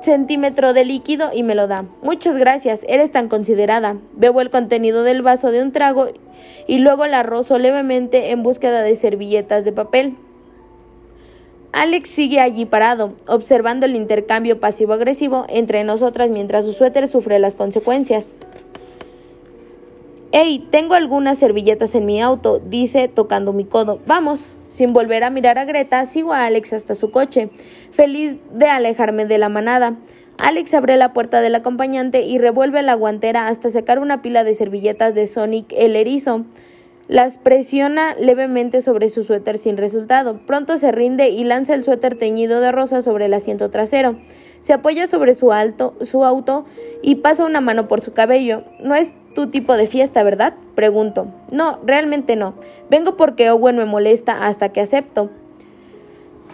centímetro 0.00 0.72
de 0.72 0.84
líquido 0.84 1.30
y 1.32 1.42
me 1.42 1.54
lo 1.54 1.66
da. 1.66 1.84
Muchas 2.02 2.36
gracias, 2.36 2.80
eres 2.88 3.10
tan 3.10 3.28
considerada. 3.28 3.96
Bebo 4.12 4.40
el 4.40 4.50
contenido 4.50 5.02
del 5.02 5.22
vaso 5.22 5.50
de 5.50 5.62
un 5.62 5.72
trago 5.72 6.08
y 6.66 6.78
luego 6.78 7.06
la 7.06 7.22
rozo 7.22 7.58
levemente 7.58 8.30
en 8.30 8.42
búsqueda 8.42 8.82
de 8.82 8.96
servilletas 8.96 9.64
de 9.64 9.72
papel. 9.72 10.16
Alex 11.72 12.08
sigue 12.08 12.40
allí 12.40 12.64
parado, 12.64 13.12
observando 13.26 13.84
el 13.84 13.96
intercambio 13.96 14.60
pasivo-agresivo 14.60 15.44
entre 15.48 15.84
nosotras 15.84 16.30
mientras 16.30 16.64
su 16.64 16.72
suéter 16.72 17.06
sufre 17.06 17.38
las 17.38 17.54
consecuencias. 17.54 18.36
Hey, 20.32 20.66
tengo 20.70 20.94
algunas 20.94 21.38
servilletas 21.38 21.94
en 21.94 22.04
mi 22.04 22.20
auto, 22.20 22.58
dice 22.58 23.06
tocando 23.06 23.52
mi 23.52 23.64
codo. 23.64 24.00
Vamos. 24.06 24.50
Sin 24.66 24.92
volver 24.92 25.22
a 25.22 25.30
mirar 25.30 25.56
a 25.58 25.64
Greta, 25.64 26.04
sigo 26.04 26.32
a 26.32 26.46
Alex 26.46 26.72
hasta 26.72 26.96
su 26.96 27.12
coche, 27.12 27.50
feliz 27.92 28.36
de 28.52 28.66
alejarme 28.66 29.24
de 29.24 29.38
la 29.38 29.48
manada. 29.48 29.96
Alex 30.38 30.74
abre 30.74 30.96
la 30.96 31.12
puerta 31.12 31.40
del 31.40 31.54
acompañante 31.54 32.22
y 32.22 32.38
revuelve 32.38 32.82
la 32.82 32.94
guantera 32.94 33.46
hasta 33.46 33.70
sacar 33.70 34.00
una 34.00 34.22
pila 34.22 34.42
de 34.42 34.54
servilletas 34.54 35.14
de 35.14 35.28
Sonic 35.28 35.72
el 35.76 35.94
erizo. 35.94 36.44
Las 37.06 37.38
presiona 37.38 38.16
levemente 38.16 38.80
sobre 38.80 39.08
su 39.08 39.22
suéter 39.22 39.58
sin 39.58 39.76
resultado. 39.76 40.40
Pronto 40.44 40.76
se 40.76 40.90
rinde 40.90 41.28
y 41.28 41.44
lanza 41.44 41.74
el 41.74 41.84
suéter 41.84 42.16
teñido 42.16 42.60
de 42.60 42.72
rosa 42.72 43.00
sobre 43.00 43.26
el 43.26 43.34
asiento 43.34 43.70
trasero. 43.70 44.16
Se 44.60 44.72
apoya 44.72 45.06
sobre 45.06 45.36
su, 45.36 45.52
alto, 45.52 45.94
su 46.00 46.24
auto 46.24 46.64
y 47.02 47.16
pasa 47.16 47.44
una 47.44 47.60
mano 47.60 47.86
por 47.86 48.00
su 48.00 48.12
cabello. 48.12 48.64
No 48.82 48.96
es 48.96 49.14
tu 49.36 49.48
tipo 49.48 49.76
de 49.76 49.86
fiesta, 49.86 50.22
¿verdad? 50.22 50.54
Pregunto. 50.74 51.26
No, 51.52 51.78
realmente 51.84 52.36
no. 52.36 52.54
Vengo 52.88 53.18
porque 53.18 53.50
Owen 53.50 53.76
me 53.76 53.84
molesta 53.84 54.46
hasta 54.46 54.70
que 54.70 54.80
acepto. 54.80 55.28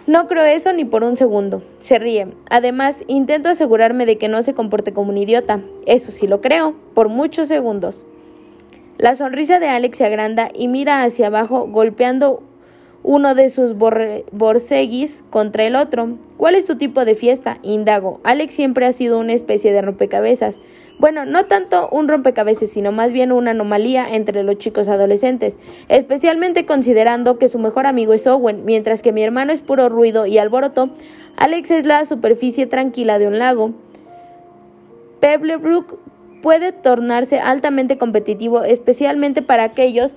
No 0.05 0.27
creo 0.27 0.43
eso 0.43 0.73
ni 0.73 0.83
por 0.83 1.05
un 1.05 1.15
segundo. 1.15 1.63
Se 1.79 1.97
ríe. 1.97 2.27
Además, 2.49 3.05
intento 3.07 3.47
asegurarme 3.47 4.05
de 4.05 4.17
que 4.17 4.27
no 4.27 4.41
se 4.41 4.53
comporte 4.53 4.91
como 4.91 5.11
un 5.11 5.17
idiota. 5.17 5.61
Eso 5.85 6.11
sí 6.11 6.27
lo 6.27 6.41
creo, 6.41 6.75
por 6.93 7.07
muchos 7.07 7.47
segundos. 7.47 8.05
La 8.97 9.15
sonrisa 9.15 9.61
de 9.61 9.69
Alex 9.69 9.99
se 9.99 10.05
agranda 10.05 10.49
y 10.53 10.67
mira 10.67 11.03
hacia 11.03 11.27
abajo, 11.27 11.65
golpeando 11.67 12.43
uno 13.01 13.33
de 13.33 13.49
sus 13.49 13.75
borseguis 13.77 15.23
contra 15.29 15.63
el 15.63 15.77
otro. 15.77 16.17
¿Cuál 16.35 16.55
es 16.55 16.65
tu 16.65 16.77
tipo 16.77 17.05
de 17.05 17.15
fiesta? 17.15 17.59
Indago. 17.61 18.19
Alex 18.23 18.53
siempre 18.53 18.85
ha 18.85 18.91
sido 18.91 19.19
una 19.19 19.31
especie 19.31 19.71
de 19.71 19.81
rompecabezas. 19.81 20.59
Bueno, 21.03 21.25
no 21.25 21.47
tanto 21.47 21.89
un 21.89 22.07
rompecabezas, 22.07 22.69
sino 22.69 22.93
más 22.93 23.11
bien 23.11 23.33
una 23.33 23.51
anomalía 23.51 24.07
entre 24.09 24.41
los 24.41 24.57
chicos 24.57 24.87
adolescentes, 24.87 25.57
especialmente 25.89 26.65
considerando 26.65 27.37
que 27.37 27.49
su 27.49 27.59
mejor 27.59 27.87
amigo 27.87 28.13
es 28.13 28.25
Owen, 28.25 28.63
mientras 28.63 29.01
que 29.01 29.11
mi 29.11 29.21
hermano 29.21 29.51
es 29.51 29.59
puro 29.59 29.89
ruido 29.89 30.25
y 30.25 30.37
alboroto, 30.37 30.91
Alex 31.35 31.71
es 31.71 31.85
la 31.85 32.05
superficie 32.05 32.67
tranquila 32.67 33.19
de 33.19 33.27
un 33.27 33.37
lago. 33.37 33.71
Pebblebrook 35.19 35.99
puede 36.41 36.71
tornarse 36.71 37.41
altamente 37.41 37.97
competitivo, 37.97 38.63
especialmente 38.63 39.41
para 39.41 39.65
aquellos 39.65 40.15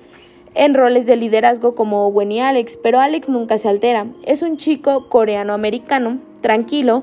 en 0.55 0.75
roles 0.75 1.05
de 1.05 1.17
liderazgo 1.17 1.75
como 1.75 2.07
Owen 2.07 2.31
y 2.31 2.41
Alex, 2.41 2.79
pero 2.81 3.01
Alex 3.01 3.29
nunca 3.29 3.59
se 3.59 3.69
altera. 3.69 4.07
Es 4.25 4.43
un 4.43 4.57
chico 4.57 5.09
coreano-americano, 5.09 6.21
tranquilo, 6.43 7.03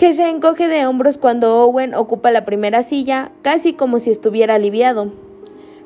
que 0.00 0.14
se 0.14 0.30
encoge 0.30 0.66
de 0.66 0.86
hombros 0.86 1.18
cuando 1.18 1.62
Owen 1.62 1.94
ocupa 1.94 2.30
la 2.30 2.46
primera 2.46 2.82
silla, 2.82 3.32
casi 3.42 3.74
como 3.74 3.98
si 3.98 4.08
estuviera 4.08 4.54
aliviado. 4.54 5.12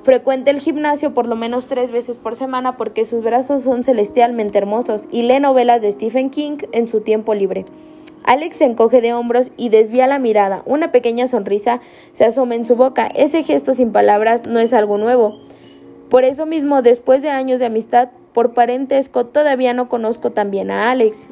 Frecuenta 0.05 0.53
el 0.53 0.61
gimnasio 0.61 1.15
por 1.15 1.27
lo 1.27 1.35
menos 1.35 1.67
tres 1.67 1.91
veces 1.91 2.21
por 2.21 2.37
semana 2.37 2.77
porque 2.77 3.07
sus 3.07 3.25
brazos 3.25 3.63
son 3.63 3.83
celestialmente 3.83 4.57
hermosos 4.57 5.09
y 5.11 5.23
lee 5.23 5.41
novelas 5.41 5.83
de 5.83 5.91
Stephen 5.91 6.31
King 6.31 6.59
en 6.71 6.87
su 6.87 7.01
tiempo 7.01 7.35
libre. 7.35 7.65
Alex 8.23 8.59
se 8.59 8.67
encoge 8.67 9.01
de 9.01 9.15
hombros 9.15 9.51
y 9.57 9.71
desvía 9.71 10.07
la 10.07 10.21
mirada. 10.21 10.63
Una 10.65 10.93
pequeña 10.93 11.27
sonrisa 11.27 11.81
se 12.13 12.25
asoma 12.25 12.55
en 12.55 12.65
su 12.65 12.77
boca. 12.77 13.09
Ese 13.09 13.43
gesto 13.43 13.75
sin 13.75 13.91
palabras 13.91 14.47
no 14.47 14.61
es 14.61 14.73
algo 14.73 14.97
nuevo. 14.97 15.41
Por 16.09 16.23
eso 16.23 16.47
mismo, 16.47 16.83
después 16.83 17.21
de 17.21 17.31
años 17.31 17.59
de 17.59 17.67
amistad 17.67 18.11
por 18.33 18.55
parentesco, 18.55 19.27
todavía 19.27 19.75
no 19.75 19.89
conozco 19.89 20.31
tan 20.31 20.53
bien 20.53 20.71
a 20.71 20.93
Alex. 20.93 21.31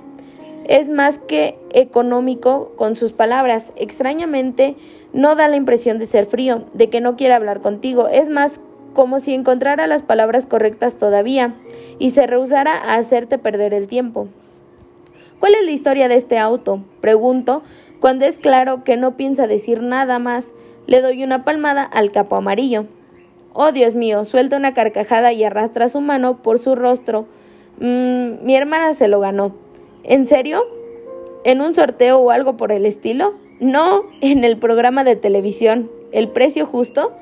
Es 0.64 0.88
más 0.88 1.18
que 1.18 1.58
económico 1.72 2.72
con 2.76 2.96
sus 2.96 3.12
palabras. 3.12 3.72
Extrañamente, 3.76 4.76
no 5.12 5.34
da 5.34 5.48
la 5.48 5.56
impresión 5.56 5.98
de 5.98 6.06
ser 6.06 6.26
frío, 6.26 6.64
de 6.72 6.88
que 6.88 7.00
no 7.00 7.16
quiere 7.16 7.34
hablar 7.34 7.60
contigo. 7.60 8.08
Es 8.08 8.28
más 8.28 8.60
como 8.94 9.20
si 9.20 9.34
encontrara 9.34 9.86
las 9.86 10.02
palabras 10.02 10.46
correctas 10.46 10.96
todavía 10.96 11.54
y 11.98 12.10
se 12.10 12.26
rehusara 12.26 12.76
a 12.76 12.94
hacerte 12.94 13.38
perder 13.38 13.74
el 13.74 13.88
tiempo. 13.88 14.28
¿Cuál 15.40 15.54
es 15.54 15.64
la 15.64 15.72
historia 15.72 16.08
de 16.08 16.14
este 16.14 16.38
auto? 16.38 16.84
Pregunto, 17.00 17.62
cuando 18.00 18.24
es 18.24 18.38
claro 18.38 18.84
que 18.84 18.96
no 18.96 19.16
piensa 19.16 19.46
decir 19.46 19.82
nada 19.82 20.18
más. 20.18 20.54
Le 20.86 21.00
doy 21.00 21.22
una 21.22 21.44
palmada 21.44 21.84
al 21.84 22.10
capo 22.10 22.36
amarillo. 22.36 22.86
Oh, 23.52 23.70
Dios 23.70 23.94
mío, 23.94 24.24
suelta 24.24 24.56
una 24.56 24.74
carcajada 24.74 25.32
y 25.32 25.44
arrastra 25.44 25.88
su 25.88 26.00
mano 26.00 26.42
por 26.42 26.58
su 26.58 26.74
rostro. 26.74 27.26
Mm, 27.78 28.44
mi 28.44 28.56
hermana 28.56 28.92
se 28.94 29.08
lo 29.08 29.20
ganó. 29.20 29.54
¿En 30.04 30.26
serio? 30.26 30.64
¿En 31.44 31.60
un 31.60 31.74
sorteo 31.74 32.18
o 32.18 32.30
algo 32.30 32.56
por 32.56 32.72
el 32.72 32.86
estilo? 32.86 33.34
No, 33.60 34.04
en 34.20 34.44
el 34.44 34.58
programa 34.58 35.04
de 35.04 35.16
televisión. 35.16 35.90
¿El 36.10 36.28
precio 36.28 36.66
justo? 36.66 37.12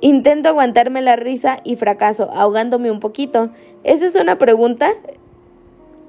Intento 0.00 0.48
aguantarme 0.48 1.00
la 1.02 1.16
risa 1.16 1.58
y 1.64 1.76
fracaso, 1.76 2.30
ahogándome 2.34 2.90
un 2.90 3.00
poquito. 3.00 3.50
¿Eso 3.84 4.04
es 4.04 4.14
una 4.16 4.38
pregunta? 4.38 4.92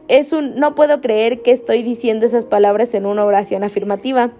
Es 0.07 0.33
un 0.33 0.55
no 0.55 0.75
puedo 0.75 1.01
creer 1.01 1.41
que 1.41 1.51
estoy 1.51 1.83
diciendo 1.83 2.25
esas 2.25 2.45
palabras 2.45 2.93
en 2.93 3.05
una 3.05 3.23
oración 3.23 3.63
afirmativa. 3.63 4.31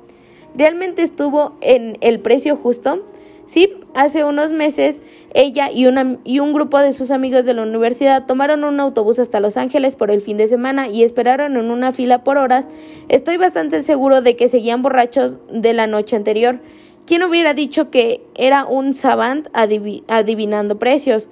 ¿Realmente 0.55 1.03
estuvo 1.03 1.53
en 1.61 1.97
el 2.01 2.19
precio 2.19 2.55
justo? 2.55 3.03
Sí, 3.45 3.73
hace 3.93 4.23
unos 4.23 4.51
meses 4.51 5.03
ella 5.33 5.69
y, 5.71 5.85
y 6.23 6.39
un 6.39 6.53
grupo 6.53 6.79
de 6.79 6.93
sus 6.93 7.11
amigos 7.11 7.45
de 7.45 7.53
la 7.53 7.61
universidad 7.61 8.25
tomaron 8.25 8.63
un 8.63 8.79
autobús 8.79 9.19
hasta 9.19 9.39
Los 9.39 9.57
Ángeles 9.57 9.95
por 9.95 10.09
el 10.09 10.21
fin 10.21 10.37
de 10.37 10.47
semana 10.47 10.87
y 10.87 11.03
esperaron 11.03 11.55
en 11.55 11.69
una 11.69 11.91
fila 11.91 12.23
por 12.23 12.37
horas. 12.37 12.67
Estoy 13.07 13.37
bastante 13.37 13.83
seguro 13.83 14.21
de 14.21 14.35
que 14.35 14.47
seguían 14.47 14.81
borrachos 14.81 15.39
de 15.51 15.73
la 15.73 15.85
noche 15.85 16.15
anterior. 16.15 16.59
¿Quién 17.05 17.21
hubiera 17.21 17.53
dicho 17.53 17.91
que 17.91 18.21
era 18.33 18.65
un 18.65 18.95
savant 18.95 19.47
adivinando 19.53 20.79
precios? 20.79 21.29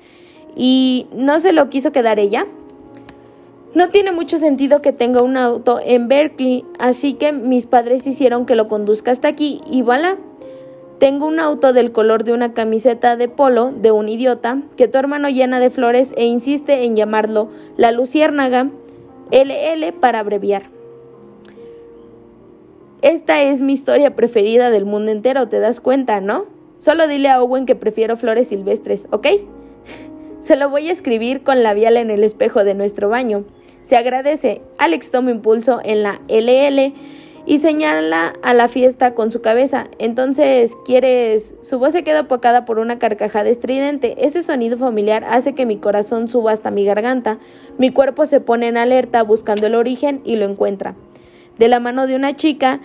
¿Y 0.56 1.08
no 1.16 1.40
se 1.40 1.52
lo 1.52 1.70
quiso 1.70 1.92
quedar 1.92 2.20
ella? 2.20 2.46
No 3.74 3.90
tiene 3.90 4.12
mucho 4.12 4.38
sentido 4.38 4.84
que 4.84 4.94
tenga 4.94 5.24
un 5.24 5.36
auto 5.36 5.80
en 5.84 6.08
Berkeley, 6.08 6.64
así 6.78 7.16
que 7.16 7.32
mis 7.32 7.66
padres 7.66 8.06
hicieron 8.06 8.46
que 8.46 8.54
lo 8.54 8.68
conduzca 8.68 9.10
hasta 9.10 9.30
aquí 9.30 9.62
y 9.68 9.82
voilà. 9.82 10.18
Tengo 11.04 11.26
un 11.26 11.42
auto 11.42 11.74
del 11.74 11.92
color 11.92 12.24
de 12.24 12.32
una 12.32 12.54
camiseta 12.54 13.18
de 13.18 13.28
polo 13.28 13.74
de 13.76 13.92
un 13.92 14.08
idiota 14.08 14.62
que 14.78 14.88
tu 14.88 14.98
hermano 14.98 15.28
llena 15.28 15.60
de 15.60 15.70
flores 15.70 16.14
e 16.16 16.24
insiste 16.24 16.86
en 16.86 16.96
llamarlo 16.96 17.50
la 17.76 17.92
luciérnaga 17.92 18.70
LL 19.30 19.92
para 20.00 20.20
abreviar. 20.20 20.70
Esta 23.02 23.44
es 23.44 23.60
mi 23.60 23.74
historia 23.74 24.16
preferida 24.16 24.70
del 24.70 24.86
mundo 24.86 25.12
entero, 25.12 25.50
¿te 25.50 25.60
das 25.60 25.82
cuenta, 25.82 26.22
no? 26.22 26.46
Solo 26.78 27.06
dile 27.06 27.28
a 27.28 27.44
Owen 27.44 27.66
que 27.66 27.76
prefiero 27.76 28.16
flores 28.16 28.48
silvestres, 28.48 29.10
¿ok? 29.12 29.28
Se 30.40 30.56
lo 30.56 30.70
voy 30.70 30.88
a 30.88 30.94
escribir 30.94 31.44
con 31.44 31.64
labial 31.64 31.98
en 31.98 32.12
el 32.12 32.24
espejo 32.24 32.64
de 32.64 32.76
nuestro 32.76 33.10
baño. 33.10 33.44
Se 33.82 33.98
agradece. 33.98 34.62
Alex 34.78 35.12
toma 35.12 35.32
impulso 35.32 35.82
en 35.84 36.02
la 36.02 36.22
LL 36.30 36.94
y 37.46 37.58
señala 37.58 38.34
a 38.42 38.54
la 38.54 38.68
fiesta 38.68 39.14
con 39.14 39.32
su 39.32 39.42
cabeza. 39.42 39.88
Entonces, 40.00 40.74
¿quieres? 40.86 41.56
Su 41.62 41.80
voz 41.80 41.94
se 41.94 42.04
queda 42.04 42.20
apocada 42.20 42.66
por 42.66 42.80
una 42.80 43.00
carcajada 43.00 43.50
estridente. 43.50 44.26
Ese 44.26 44.44
sonido 44.44 44.78
familiar 44.78 45.24
hace 45.26 45.54
que 45.54 45.66
mi 45.66 45.78
corazón 45.78 46.28
suba 46.28 46.52
hasta 46.52 46.72
mi 46.72 46.86
garganta. 46.86 47.40
Mi 47.78 47.92
cuerpo 47.92 48.26
se 48.26 48.40
pone 48.40 48.68
en 48.68 48.78
alerta 48.78 49.24
buscando 49.24 49.68
el 49.68 49.76
origen 49.76 50.22
y 50.24 50.38
lo 50.38 50.46
encuentra. 50.46 50.96
De 51.58 51.68
la 51.68 51.80
mano 51.80 52.08
de 52.08 52.16
una 52.16 52.36
chica 52.36 52.80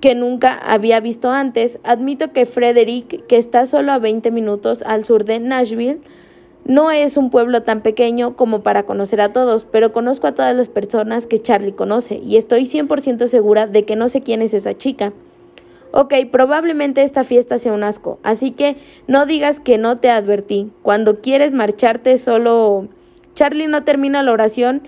que 0.00 0.14
nunca 0.14 0.54
había 0.54 1.00
visto 1.00 1.30
antes, 1.30 1.78
admito 1.84 2.32
que 2.32 2.46
Frederick, 2.46 3.26
que 3.26 3.36
está 3.36 3.66
solo 3.66 3.92
a 3.92 3.98
20 3.98 4.30
minutos 4.30 4.82
al 4.82 5.04
sur 5.04 5.24
de 5.24 5.40
Nashville, 5.40 6.00
no 6.70 6.92
es 6.92 7.16
un 7.16 7.30
pueblo 7.30 7.64
tan 7.64 7.82
pequeño 7.82 8.36
como 8.36 8.62
para 8.62 8.84
conocer 8.84 9.20
a 9.20 9.32
todos, 9.32 9.64
pero 9.64 9.92
conozco 9.92 10.28
a 10.28 10.34
todas 10.36 10.54
las 10.54 10.68
personas 10.68 11.26
que 11.26 11.42
Charlie 11.42 11.72
conoce 11.72 12.20
y 12.22 12.36
estoy 12.36 12.62
100% 12.62 13.26
segura 13.26 13.66
de 13.66 13.84
que 13.84 13.96
no 13.96 14.08
sé 14.08 14.20
quién 14.20 14.40
es 14.40 14.54
esa 14.54 14.78
chica. 14.78 15.12
Ok, 15.90 16.14
probablemente 16.30 17.02
esta 17.02 17.24
fiesta 17.24 17.58
sea 17.58 17.72
un 17.72 17.82
asco, 17.82 18.20
así 18.22 18.52
que 18.52 18.76
no 19.08 19.26
digas 19.26 19.58
que 19.58 19.78
no 19.78 19.96
te 19.96 20.10
advertí. 20.10 20.70
Cuando 20.82 21.20
quieres 21.20 21.52
marcharte 21.52 22.16
solo... 22.18 22.86
Charlie 23.34 23.66
no 23.66 23.82
termina 23.82 24.22
la 24.22 24.30
oración 24.30 24.82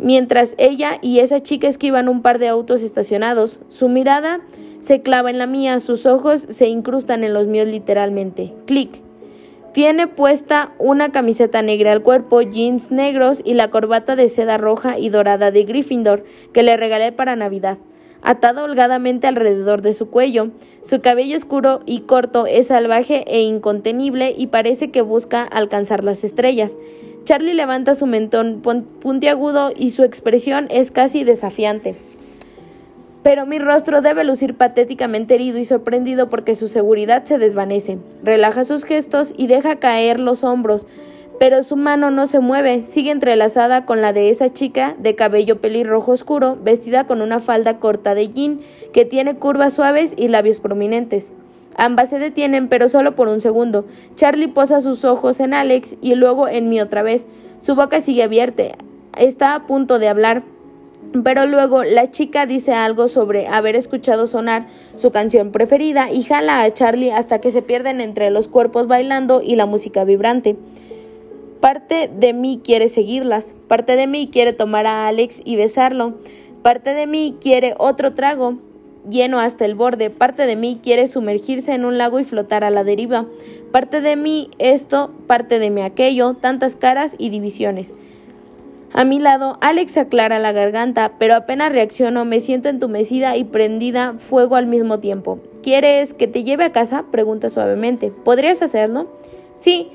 mientras 0.00 0.56
ella 0.58 0.98
y 1.02 1.20
esa 1.20 1.40
chica 1.40 1.68
esquivan 1.68 2.08
un 2.08 2.22
par 2.22 2.40
de 2.40 2.48
autos 2.48 2.82
estacionados. 2.82 3.60
Su 3.68 3.88
mirada 3.88 4.40
se 4.80 5.02
clava 5.02 5.30
en 5.30 5.38
la 5.38 5.46
mía, 5.46 5.78
sus 5.78 6.04
ojos 6.04 6.40
se 6.40 6.66
incrustan 6.66 7.22
en 7.22 7.32
los 7.32 7.46
míos 7.46 7.68
literalmente. 7.68 8.52
Clic. 8.66 9.01
Tiene 9.72 10.06
puesta 10.06 10.72
una 10.78 11.12
camiseta 11.12 11.62
negra 11.62 11.92
al 11.92 12.02
cuerpo, 12.02 12.42
jeans 12.42 12.90
negros 12.90 13.40
y 13.42 13.54
la 13.54 13.70
corbata 13.70 14.16
de 14.16 14.28
seda 14.28 14.58
roja 14.58 14.98
y 14.98 15.08
dorada 15.08 15.50
de 15.50 15.64
Gryffindor 15.64 16.24
que 16.52 16.62
le 16.62 16.76
regalé 16.76 17.10
para 17.10 17.36
Navidad, 17.36 17.78
atada 18.20 18.64
holgadamente 18.64 19.28
alrededor 19.28 19.80
de 19.80 19.94
su 19.94 20.10
cuello. 20.10 20.50
Su 20.82 21.00
cabello 21.00 21.38
oscuro 21.38 21.80
y 21.86 22.00
corto 22.00 22.44
es 22.44 22.66
salvaje 22.66 23.24
e 23.26 23.40
incontenible 23.40 24.34
y 24.36 24.48
parece 24.48 24.90
que 24.90 25.00
busca 25.00 25.42
alcanzar 25.42 26.04
las 26.04 26.22
estrellas. 26.22 26.76
Charlie 27.24 27.54
levanta 27.54 27.94
su 27.94 28.04
mentón 28.04 28.60
puntiagudo 28.60 29.72
y 29.74 29.88
su 29.88 30.04
expresión 30.04 30.66
es 30.70 30.90
casi 30.90 31.24
desafiante 31.24 31.96
pero 33.22 33.46
mi 33.46 33.58
rostro 33.58 34.02
debe 34.02 34.24
lucir 34.24 34.56
patéticamente 34.56 35.34
herido 35.34 35.58
y 35.58 35.64
sorprendido 35.64 36.28
porque 36.28 36.54
su 36.54 36.68
seguridad 36.68 37.24
se 37.24 37.38
desvanece. 37.38 37.98
Relaja 38.22 38.64
sus 38.64 38.84
gestos 38.84 39.32
y 39.36 39.46
deja 39.46 39.76
caer 39.76 40.18
los 40.18 40.42
hombros, 40.42 40.86
pero 41.38 41.62
su 41.62 41.76
mano 41.76 42.10
no 42.10 42.26
se 42.26 42.40
mueve, 42.40 42.84
sigue 42.84 43.10
entrelazada 43.10 43.84
con 43.84 44.00
la 44.00 44.12
de 44.12 44.30
esa 44.30 44.52
chica 44.52 44.94
de 44.98 45.14
cabello 45.14 45.60
pelirrojo 45.60 46.12
oscuro, 46.12 46.56
vestida 46.62 47.06
con 47.06 47.22
una 47.22 47.40
falda 47.40 47.78
corta 47.78 48.14
de 48.14 48.28
jean 48.28 48.60
que 48.92 49.04
tiene 49.04 49.36
curvas 49.36 49.74
suaves 49.74 50.14
y 50.16 50.28
labios 50.28 50.60
prominentes. 50.60 51.32
Ambas 51.76 52.10
se 52.10 52.18
detienen, 52.18 52.68
pero 52.68 52.88
solo 52.88 53.14
por 53.14 53.28
un 53.28 53.40
segundo. 53.40 53.86
Charlie 54.14 54.48
posa 54.48 54.80
sus 54.80 55.04
ojos 55.04 55.40
en 55.40 55.54
Alex 55.54 55.96
y 56.00 56.14
luego 56.14 56.48
en 56.48 56.68
mí 56.68 56.80
otra 56.80 57.02
vez. 57.02 57.26
Su 57.62 57.74
boca 57.74 58.00
sigue 58.00 58.22
abierta. 58.22 58.64
Está 59.16 59.54
a 59.54 59.66
punto 59.66 59.98
de 59.98 60.08
hablar, 60.08 60.42
pero 61.24 61.46
luego 61.46 61.84
la 61.84 62.10
chica 62.10 62.46
dice 62.46 62.72
algo 62.72 63.08
sobre 63.08 63.46
haber 63.46 63.76
escuchado 63.76 64.26
sonar 64.26 64.66
su 64.96 65.10
canción 65.10 65.52
preferida 65.52 66.10
y 66.10 66.22
jala 66.22 66.62
a 66.62 66.72
Charlie 66.72 67.12
hasta 67.12 67.40
que 67.40 67.50
se 67.50 67.62
pierden 67.62 68.00
entre 68.00 68.30
los 68.30 68.48
cuerpos 68.48 68.86
bailando 68.86 69.42
y 69.42 69.56
la 69.56 69.66
música 69.66 70.04
vibrante. 70.04 70.56
Parte 71.60 72.10
de 72.12 72.32
mí 72.32 72.60
quiere 72.64 72.88
seguirlas, 72.88 73.54
parte 73.68 73.96
de 73.96 74.06
mí 74.06 74.28
quiere 74.32 74.52
tomar 74.52 74.86
a 74.86 75.06
Alex 75.06 75.42
y 75.44 75.56
besarlo, 75.56 76.14
parte 76.62 76.94
de 76.94 77.06
mí 77.06 77.36
quiere 77.40 77.74
otro 77.78 78.14
trago 78.14 78.58
lleno 79.08 79.40
hasta 79.40 79.64
el 79.64 79.74
borde, 79.74 80.10
parte 80.10 80.46
de 80.46 80.56
mí 80.56 80.78
quiere 80.82 81.06
sumergirse 81.06 81.74
en 81.74 81.84
un 81.84 81.98
lago 81.98 82.20
y 82.20 82.24
flotar 82.24 82.64
a 82.64 82.70
la 82.70 82.84
deriva, 82.84 83.26
parte 83.70 84.00
de 84.00 84.16
mí 84.16 84.50
esto, 84.58 85.12
parte 85.26 85.58
de 85.58 85.70
mí 85.70 85.82
aquello, 85.82 86.34
tantas 86.34 86.76
caras 86.76 87.16
y 87.18 87.30
divisiones. 87.30 87.94
A 88.94 89.04
mi 89.04 89.18
lado, 89.18 89.56
Alex 89.62 89.96
aclara 89.96 90.38
la 90.38 90.52
garganta, 90.52 91.12
pero 91.18 91.34
apenas 91.34 91.72
reacciono, 91.72 92.26
me 92.26 92.40
siento 92.40 92.68
entumecida 92.68 93.36
y 93.36 93.44
prendida 93.44 94.14
fuego 94.18 94.56
al 94.56 94.66
mismo 94.66 95.00
tiempo. 95.00 95.38
¿Quieres 95.62 96.12
que 96.12 96.28
te 96.28 96.44
lleve 96.44 96.64
a 96.64 96.72
casa? 96.72 97.06
pregunta 97.10 97.48
suavemente. 97.48 98.10
¿Podrías 98.10 98.60
hacerlo? 98.60 99.06
Sí. 99.56 99.90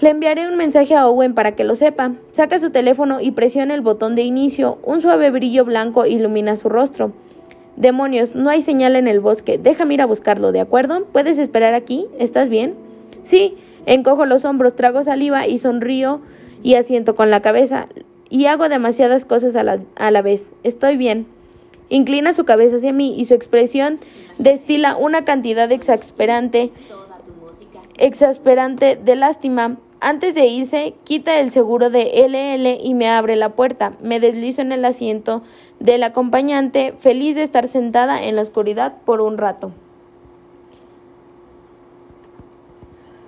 Le 0.00 0.10
enviaré 0.10 0.46
un 0.46 0.56
mensaje 0.56 0.94
a 0.94 1.08
Owen 1.08 1.32
para 1.32 1.52
que 1.52 1.64
lo 1.64 1.74
sepa. 1.74 2.12
Saca 2.32 2.58
su 2.58 2.70
teléfono 2.70 3.20
y 3.20 3.30
presiona 3.30 3.72
el 3.72 3.80
botón 3.80 4.14
de 4.14 4.22
inicio. 4.22 4.78
Un 4.82 5.00
suave 5.00 5.30
brillo 5.30 5.64
blanco 5.64 6.04
ilumina 6.04 6.56
su 6.56 6.68
rostro. 6.68 7.12
Demonios, 7.76 8.34
no 8.34 8.50
hay 8.50 8.60
señal 8.60 8.96
en 8.96 9.08
el 9.08 9.20
bosque. 9.20 9.58
Déjame 9.62 9.94
ir 9.94 10.02
a 10.02 10.06
buscarlo, 10.06 10.52
¿de 10.52 10.60
acuerdo? 10.60 11.06
¿Puedes 11.12 11.38
esperar 11.38 11.72
aquí? 11.72 12.08
¿Estás 12.18 12.50
bien? 12.50 12.74
Sí. 13.22 13.56
Encojo 13.86 14.26
los 14.26 14.44
hombros, 14.44 14.76
trago 14.76 15.02
saliva 15.02 15.46
y 15.46 15.56
sonrío 15.58 16.20
y 16.62 16.74
asiento 16.74 17.14
con 17.14 17.30
la 17.30 17.40
cabeza 17.40 17.88
y 18.32 18.46
hago 18.46 18.70
demasiadas 18.70 19.26
cosas 19.26 19.56
a 19.56 19.62
la, 19.62 19.80
a 19.94 20.10
la 20.10 20.22
vez. 20.22 20.52
Estoy 20.62 20.96
bien. 20.96 21.26
Inclina 21.90 22.32
su 22.32 22.46
cabeza 22.46 22.76
hacia 22.76 22.90
mí 22.90 23.14
y 23.14 23.26
su 23.26 23.34
expresión 23.34 24.00
destila 24.38 24.96
una 24.96 25.20
cantidad 25.20 25.70
exasperante, 25.70 26.72
exasperante 27.98 28.96
de 28.96 29.16
lástima. 29.16 29.76
Antes 30.00 30.34
de 30.34 30.46
irse, 30.46 30.94
quita 31.04 31.40
el 31.40 31.50
seguro 31.50 31.90
de 31.90 32.04
LL 32.26 32.82
y 32.82 32.94
me 32.94 33.10
abre 33.10 33.36
la 33.36 33.50
puerta. 33.50 33.92
Me 34.00 34.18
deslizo 34.18 34.62
en 34.62 34.72
el 34.72 34.86
asiento 34.86 35.42
del 35.78 36.02
acompañante, 36.02 36.94
feliz 36.98 37.34
de 37.34 37.42
estar 37.42 37.68
sentada 37.68 38.24
en 38.24 38.36
la 38.36 38.42
oscuridad 38.42 38.94
por 39.04 39.20
un 39.20 39.36
rato. 39.36 39.72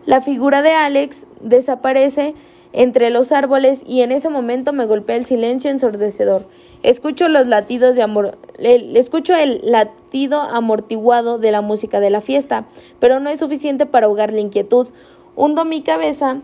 La 0.07 0.23
figura 0.23 0.63
de 0.63 0.73
Alex 0.73 1.27
desaparece 1.43 2.35
entre 2.75 3.09
los 3.11 3.31
árboles 3.33 3.83
y 3.87 4.03
en 4.03 4.13
ese 4.13 4.29
momento 4.29 4.73
me 4.73 4.85
golpea 4.85 5.17
el 5.17 5.25
silencio 5.25 5.71
ensordecedor. 5.71 6.47
Escucho 6.83 7.29
los 7.29 7.47
latidos 7.47 7.95
de 7.95 8.03
amor, 8.03 8.37
el, 8.59 8.97
escucho 8.97 9.35
el 9.35 9.61
latido 9.63 10.43
amortiguado 10.43 11.39
de 11.39 11.53
la 11.53 11.63
música 11.63 12.01
de 12.01 12.11
la 12.11 12.21
fiesta, 12.21 12.67
pero 12.99 13.21
no 13.21 13.31
es 13.31 13.39
suficiente 13.39 13.87
para 13.87 14.07
ahogar 14.07 14.33
la 14.33 14.41
inquietud. 14.41 14.89
Hundo 15.37 15.65
mi 15.65 15.83
cabeza 15.83 16.41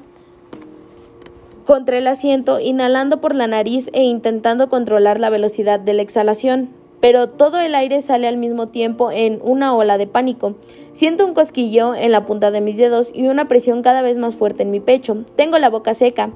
contra 1.66 1.98
el 1.98 2.06
asiento, 2.06 2.60
inhalando 2.60 3.20
por 3.20 3.34
la 3.34 3.48
nariz 3.48 3.90
e 3.92 4.04
intentando 4.04 4.68
controlar 4.68 5.20
la 5.20 5.30
velocidad 5.30 5.80
de 5.80 5.94
la 5.94 6.02
exhalación 6.02 6.79
pero 7.00 7.28
todo 7.28 7.58
el 7.58 7.74
aire 7.74 8.00
sale 8.02 8.28
al 8.28 8.36
mismo 8.36 8.68
tiempo 8.68 9.10
en 9.10 9.40
una 9.42 9.74
ola 9.74 9.98
de 9.98 10.06
pánico. 10.06 10.56
Siento 10.92 11.26
un 11.26 11.34
cosquillo 11.34 11.94
en 11.94 12.12
la 12.12 12.26
punta 12.26 12.50
de 12.50 12.60
mis 12.60 12.76
dedos 12.76 13.10
y 13.14 13.26
una 13.26 13.48
presión 13.48 13.82
cada 13.82 14.02
vez 14.02 14.18
más 14.18 14.36
fuerte 14.36 14.64
en 14.64 14.70
mi 14.70 14.80
pecho. 14.80 15.24
Tengo 15.36 15.58
la 15.58 15.70
boca 15.70 15.94
seca. 15.94 16.30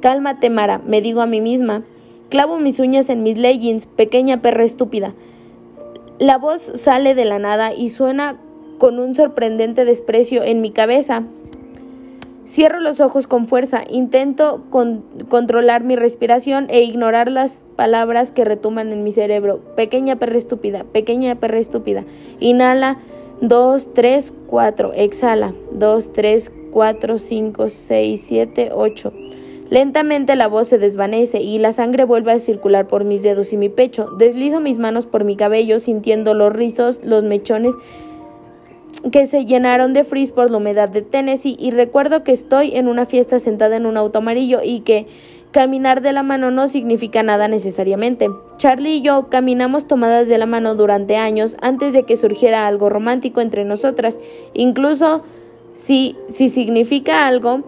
Cálmate, 0.00 0.50
Mara, 0.50 0.78
me 0.84 1.00
digo 1.00 1.20
a 1.20 1.26
mí 1.26 1.40
misma. 1.40 1.84
Clavo 2.28 2.58
mis 2.58 2.80
uñas 2.80 3.08
en 3.08 3.22
mis 3.22 3.38
leggings, 3.38 3.86
pequeña 3.86 4.42
perra 4.42 4.64
estúpida. 4.64 5.14
La 6.18 6.38
voz 6.38 6.60
sale 6.60 7.14
de 7.14 7.24
la 7.24 7.38
nada 7.38 7.72
y 7.74 7.88
suena 7.88 8.38
con 8.78 8.98
un 8.98 9.14
sorprendente 9.14 9.84
desprecio 9.84 10.42
en 10.42 10.60
mi 10.60 10.70
cabeza. 10.70 11.24
Cierro 12.50 12.80
los 12.80 13.00
ojos 13.00 13.28
con 13.28 13.46
fuerza, 13.46 13.84
intento 13.88 14.64
controlar 15.28 15.84
mi 15.84 15.94
respiración 15.94 16.66
e 16.68 16.82
ignorar 16.82 17.30
las 17.30 17.64
palabras 17.76 18.32
que 18.32 18.44
retuman 18.44 18.92
en 18.92 19.04
mi 19.04 19.12
cerebro. 19.12 19.60
Pequeña 19.76 20.16
perra 20.16 20.36
estúpida, 20.36 20.82
pequeña 20.82 21.36
perra 21.36 21.58
estúpida. 21.58 22.04
Inhala, 22.40 22.98
dos, 23.40 23.94
tres, 23.94 24.34
cuatro. 24.48 24.92
Exhala, 24.94 25.54
dos, 25.70 26.12
tres, 26.12 26.50
cuatro, 26.72 27.18
cinco, 27.18 27.68
seis, 27.68 28.24
siete, 28.26 28.70
ocho. 28.74 29.12
Lentamente 29.68 30.34
la 30.34 30.48
voz 30.48 30.66
se 30.66 30.78
desvanece 30.78 31.40
y 31.40 31.58
la 31.58 31.72
sangre 31.72 32.02
vuelve 32.02 32.32
a 32.32 32.40
circular 32.40 32.88
por 32.88 33.04
mis 33.04 33.22
dedos 33.22 33.52
y 33.52 33.58
mi 33.58 33.68
pecho. 33.68 34.08
Deslizo 34.18 34.58
mis 34.58 34.78
manos 34.78 35.06
por 35.06 35.22
mi 35.22 35.36
cabello, 35.36 35.78
sintiendo 35.78 36.34
los 36.34 36.52
rizos, 36.52 37.00
los 37.04 37.22
mechones 37.22 37.76
que 39.10 39.26
se 39.26 39.44
llenaron 39.44 39.92
de 39.92 40.04
frizz 40.04 40.32
por 40.32 40.50
la 40.50 40.58
humedad 40.58 40.88
de 40.88 41.02
Tennessee 41.02 41.56
y 41.58 41.70
recuerdo 41.70 42.22
que 42.22 42.32
estoy 42.32 42.76
en 42.76 42.88
una 42.88 43.06
fiesta 43.06 43.38
sentada 43.38 43.76
en 43.76 43.86
un 43.86 43.96
auto 43.96 44.18
amarillo 44.18 44.60
y 44.62 44.80
que 44.80 45.06
caminar 45.52 46.00
de 46.00 46.12
la 46.12 46.22
mano 46.22 46.50
no 46.50 46.68
significa 46.68 47.22
nada 47.22 47.48
necesariamente. 47.48 48.28
Charlie 48.56 48.96
y 48.96 49.02
yo 49.02 49.28
caminamos 49.28 49.86
tomadas 49.86 50.28
de 50.28 50.38
la 50.38 50.46
mano 50.46 50.74
durante 50.74 51.16
años 51.16 51.56
antes 51.60 51.92
de 51.92 52.04
que 52.04 52.16
surgiera 52.16 52.66
algo 52.66 52.88
romántico 52.88 53.40
entre 53.40 53.64
nosotras, 53.64 54.18
incluso 54.54 55.22
si, 55.74 56.16
si 56.28 56.48
significa 56.50 57.26
algo. 57.26 57.62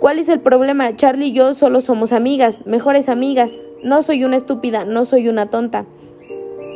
¿Cuál 0.00 0.18
es 0.18 0.28
el 0.28 0.40
problema? 0.40 0.94
Charlie 0.96 1.26
y 1.26 1.32
yo 1.32 1.54
solo 1.54 1.80
somos 1.80 2.12
amigas, 2.12 2.66
mejores 2.66 3.08
amigas. 3.08 3.62
No 3.82 4.02
soy 4.02 4.24
una 4.24 4.36
estúpida, 4.36 4.84
no 4.84 5.04
soy 5.04 5.28
una 5.28 5.50
tonta. 5.50 5.86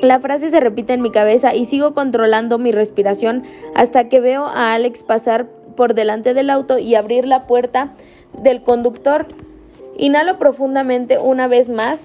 La 0.03 0.19
frase 0.19 0.51
se 0.51 0.59
repite 0.59 0.93
en 0.95 1.01
mi 1.01 1.13
cabeza 1.13 1.55
y 1.55 1.65
sigo 1.65 1.95
controlando 1.95 2.59
mi 2.59 2.73
respiración 2.73 3.45
hasta 3.77 4.09
que 4.09 4.19
veo 4.19 4.47
a 4.47 4.75
Alex 4.75 5.05
pasar 5.05 5.47
por 5.77 5.95
delante 5.95 6.35
del 6.35 6.51
auto 6.51 6.77
y 6.77 6.97
abrir 6.97 7.25
la 7.25 7.47
puerta 7.47 7.93
del 8.37 8.65
conductor. 8.65 9.29
Inhalo 9.97 10.41
profundamente 10.41 11.19
una 11.19 11.47
vez 11.47 11.69
más 11.69 12.03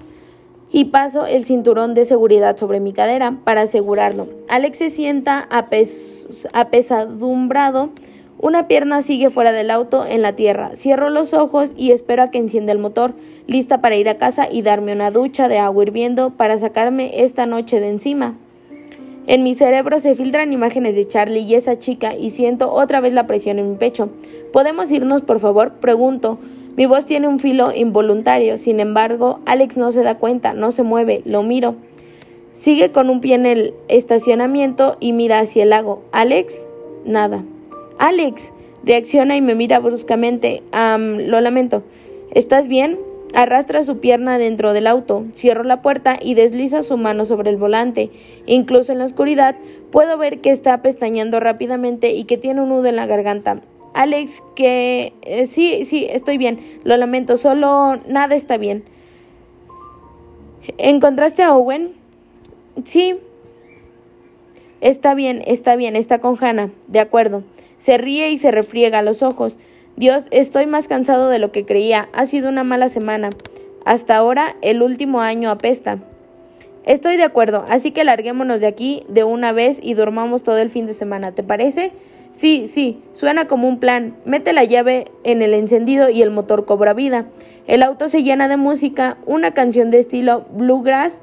y 0.70 0.84
paso 0.86 1.26
el 1.26 1.44
cinturón 1.44 1.94
de 1.94 2.04
seguridad 2.04 2.56
sobre 2.56 2.78
mi 2.78 2.92
cadera 2.92 3.34
para 3.42 3.62
asegurarlo. 3.62 4.28
Alex 4.48 4.78
se 4.78 4.90
sienta 4.90 5.48
apesadumbrado. 6.52 7.90
Una 8.40 8.68
pierna 8.68 9.02
sigue 9.02 9.30
fuera 9.30 9.50
del 9.50 9.68
auto 9.70 10.06
en 10.06 10.22
la 10.22 10.36
tierra. 10.36 10.76
Cierro 10.76 11.10
los 11.10 11.34
ojos 11.34 11.74
y 11.76 11.90
espero 11.90 12.22
a 12.22 12.30
que 12.30 12.38
encienda 12.38 12.70
el 12.70 12.78
motor, 12.78 13.14
lista 13.48 13.80
para 13.80 13.96
ir 13.96 14.08
a 14.08 14.16
casa 14.16 14.46
y 14.48 14.62
darme 14.62 14.92
una 14.92 15.10
ducha 15.10 15.48
de 15.48 15.58
agua 15.58 15.82
hirviendo 15.82 16.30
para 16.30 16.56
sacarme 16.56 17.10
esta 17.22 17.46
noche 17.46 17.80
de 17.80 17.88
encima. 17.88 18.36
En 19.26 19.42
mi 19.42 19.54
cerebro 19.54 19.98
se 19.98 20.14
filtran 20.14 20.52
imágenes 20.52 20.94
de 20.94 21.06
Charlie 21.06 21.40
y 21.40 21.56
esa 21.56 21.80
chica 21.80 22.14
y 22.14 22.30
siento 22.30 22.72
otra 22.72 23.00
vez 23.00 23.12
la 23.12 23.26
presión 23.26 23.58
en 23.58 23.72
mi 23.72 23.76
pecho. 23.76 24.08
¿Podemos 24.52 24.90
irnos, 24.92 25.22
por 25.22 25.40
favor? 25.40 25.72
Pregunto. 25.80 26.38
Mi 26.76 26.86
voz 26.86 27.06
tiene 27.06 27.26
un 27.26 27.40
filo 27.40 27.74
involuntario, 27.74 28.56
sin 28.56 28.78
embargo, 28.78 29.40
Alex 29.46 29.76
no 29.76 29.90
se 29.90 30.04
da 30.04 30.16
cuenta, 30.16 30.52
no 30.52 30.70
se 30.70 30.84
mueve, 30.84 31.22
lo 31.24 31.42
miro. 31.42 31.74
Sigue 32.52 32.92
con 32.92 33.10
un 33.10 33.20
pie 33.20 33.34
en 33.34 33.46
el 33.46 33.74
estacionamiento 33.88 34.96
y 35.00 35.12
mira 35.12 35.40
hacia 35.40 35.64
el 35.64 35.70
lago. 35.70 36.04
Alex, 36.12 36.68
nada. 37.04 37.42
Alex, 37.98 38.52
reacciona 38.84 39.36
y 39.36 39.40
me 39.40 39.54
mira 39.54 39.80
bruscamente. 39.80 40.62
lo 40.72 41.40
lamento. 41.40 41.82
¿Estás 42.32 42.68
bien? 42.68 42.98
Arrastra 43.34 43.82
su 43.82 43.98
pierna 43.98 44.38
dentro 44.38 44.72
del 44.72 44.86
auto, 44.86 45.26
cierro 45.34 45.62
la 45.62 45.82
puerta 45.82 46.16
y 46.20 46.34
desliza 46.34 46.82
su 46.82 46.96
mano 46.96 47.26
sobre 47.26 47.50
el 47.50 47.56
volante. 47.56 48.10
Incluso 48.46 48.92
en 48.92 48.98
la 48.98 49.04
oscuridad 49.04 49.56
puedo 49.90 50.16
ver 50.16 50.40
que 50.40 50.50
está 50.50 50.80
pestañeando 50.80 51.38
rápidamente 51.38 52.12
y 52.12 52.24
que 52.24 52.38
tiene 52.38 52.62
un 52.62 52.70
nudo 52.70 52.86
en 52.86 52.96
la 52.96 53.06
garganta. 53.06 53.60
Alex, 53.92 54.42
que 54.54 55.12
eh, 55.22 55.44
sí, 55.46 55.84
sí, 55.84 56.06
estoy 56.08 56.38
bien. 56.38 56.60
Lo 56.84 56.96
lamento, 56.96 57.36
solo 57.36 58.00
nada 58.06 58.34
está 58.34 58.56
bien. 58.56 58.84
¿Encontraste 60.78 61.42
a 61.42 61.54
Owen? 61.54 61.92
Sí. 62.84 63.16
Está 64.80 65.14
bien, 65.14 65.42
está 65.46 65.76
bien, 65.76 65.96
está 65.96 66.20
con 66.20 66.36
Hannah. 66.42 66.70
De 66.86 67.00
acuerdo. 67.00 67.42
Se 67.78 67.98
ríe 67.98 68.30
y 68.30 68.38
se 68.38 68.50
refriega 68.50 69.02
los 69.02 69.22
ojos. 69.22 69.58
Dios, 69.96 70.26
estoy 70.30 70.66
más 70.66 70.88
cansado 70.88 71.28
de 71.28 71.38
lo 71.38 71.52
que 71.52 71.64
creía. 71.64 72.08
Ha 72.12 72.26
sido 72.26 72.48
una 72.48 72.64
mala 72.64 72.88
semana. 72.88 73.30
Hasta 73.84 74.16
ahora, 74.16 74.56
el 74.62 74.82
último 74.82 75.20
año 75.20 75.50
apesta. 75.50 75.98
Estoy 76.84 77.16
de 77.16 77.24
acuerdo, 77.24 77.66
así 77.68 77.90
que 77.90 78.04
larguémonos 78.04 78.60
de 78.60 78.66
aquí 78.66 79.02
de 79.08 79.24
una 79.24 79.52
vez 79.52 79.78
y 79.82 79.94
dormamos 79.94 80.42
todo 80.42 80.58
el 80.58 80.70
fin 80.70 80.86
de 80.86 80.94
semana. 80.94 81.32
¿Te 81.32 81.42
parece? 81.42 81.92
Sí, 82.32 82.66
sí, 82.68 83.02
suena 83.12 83.46
como 83.46 83.68
un 83.68 83.80
plan. 83.80 84.16
Mete 84.24 84.52
la 84.52 84.64
llave 84.64 85.06
en 85.24 85.42
el 85.42 85.54
encendido 85.54 86.08
y 86.08 86.22
el 86.22 86.30
motor 86.30 86.64
cobra 86.64 86.94
vida. 86.94 87.26
El 87.66 87.82
auto 87.82 88.08
se 88.08 88.22
llena 88.22 88.48
de 88.48 88.56
música, 88.56 89.18
una 89.26 89.52
canción 89.52 89.90
de 89.90 89.98
estilo 89.98 90.46
bluegrass 90.52 91.22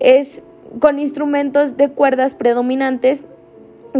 es 0.00 0.42
con 0.80 0.98
instrumentos 0.98 1.76
de 1.76 1.90
cuerdas 1.90 2.34
predominantes 2.34 3.24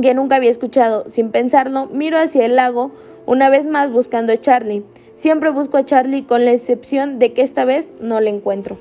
que 0.00 0.14
nunca 0.14 0.36
había 0.36 0.50
escuchado. 0.50 1.08
Sin 1.08 1.30
pensarlo, 1.30 1.86
miro 1.86 2.18
hacia 2.18 2.44
el 2.44 2.56
lago, 2.56 2.92
una 3.26 3.48
vez 3.48 3.66
más 3.66 3.90
buscando 3.90 4.32
a 4.32 4.40
Charlie. 4.40 4.84
Siempre 5.14 5.50
busco 5.50 5.76
a 5.76 5.84
Charlie 5.84 6.24
con 6.24 6.44
la 6.44 6.52
excepción 6.52 7.18
de 7.18 7.32
que 7.32 7.42
esta 7.42 7.64
vez 7.64 7.88
no 8.00 8.20
le 8.20 8.30
encuentro. 8.30 8.76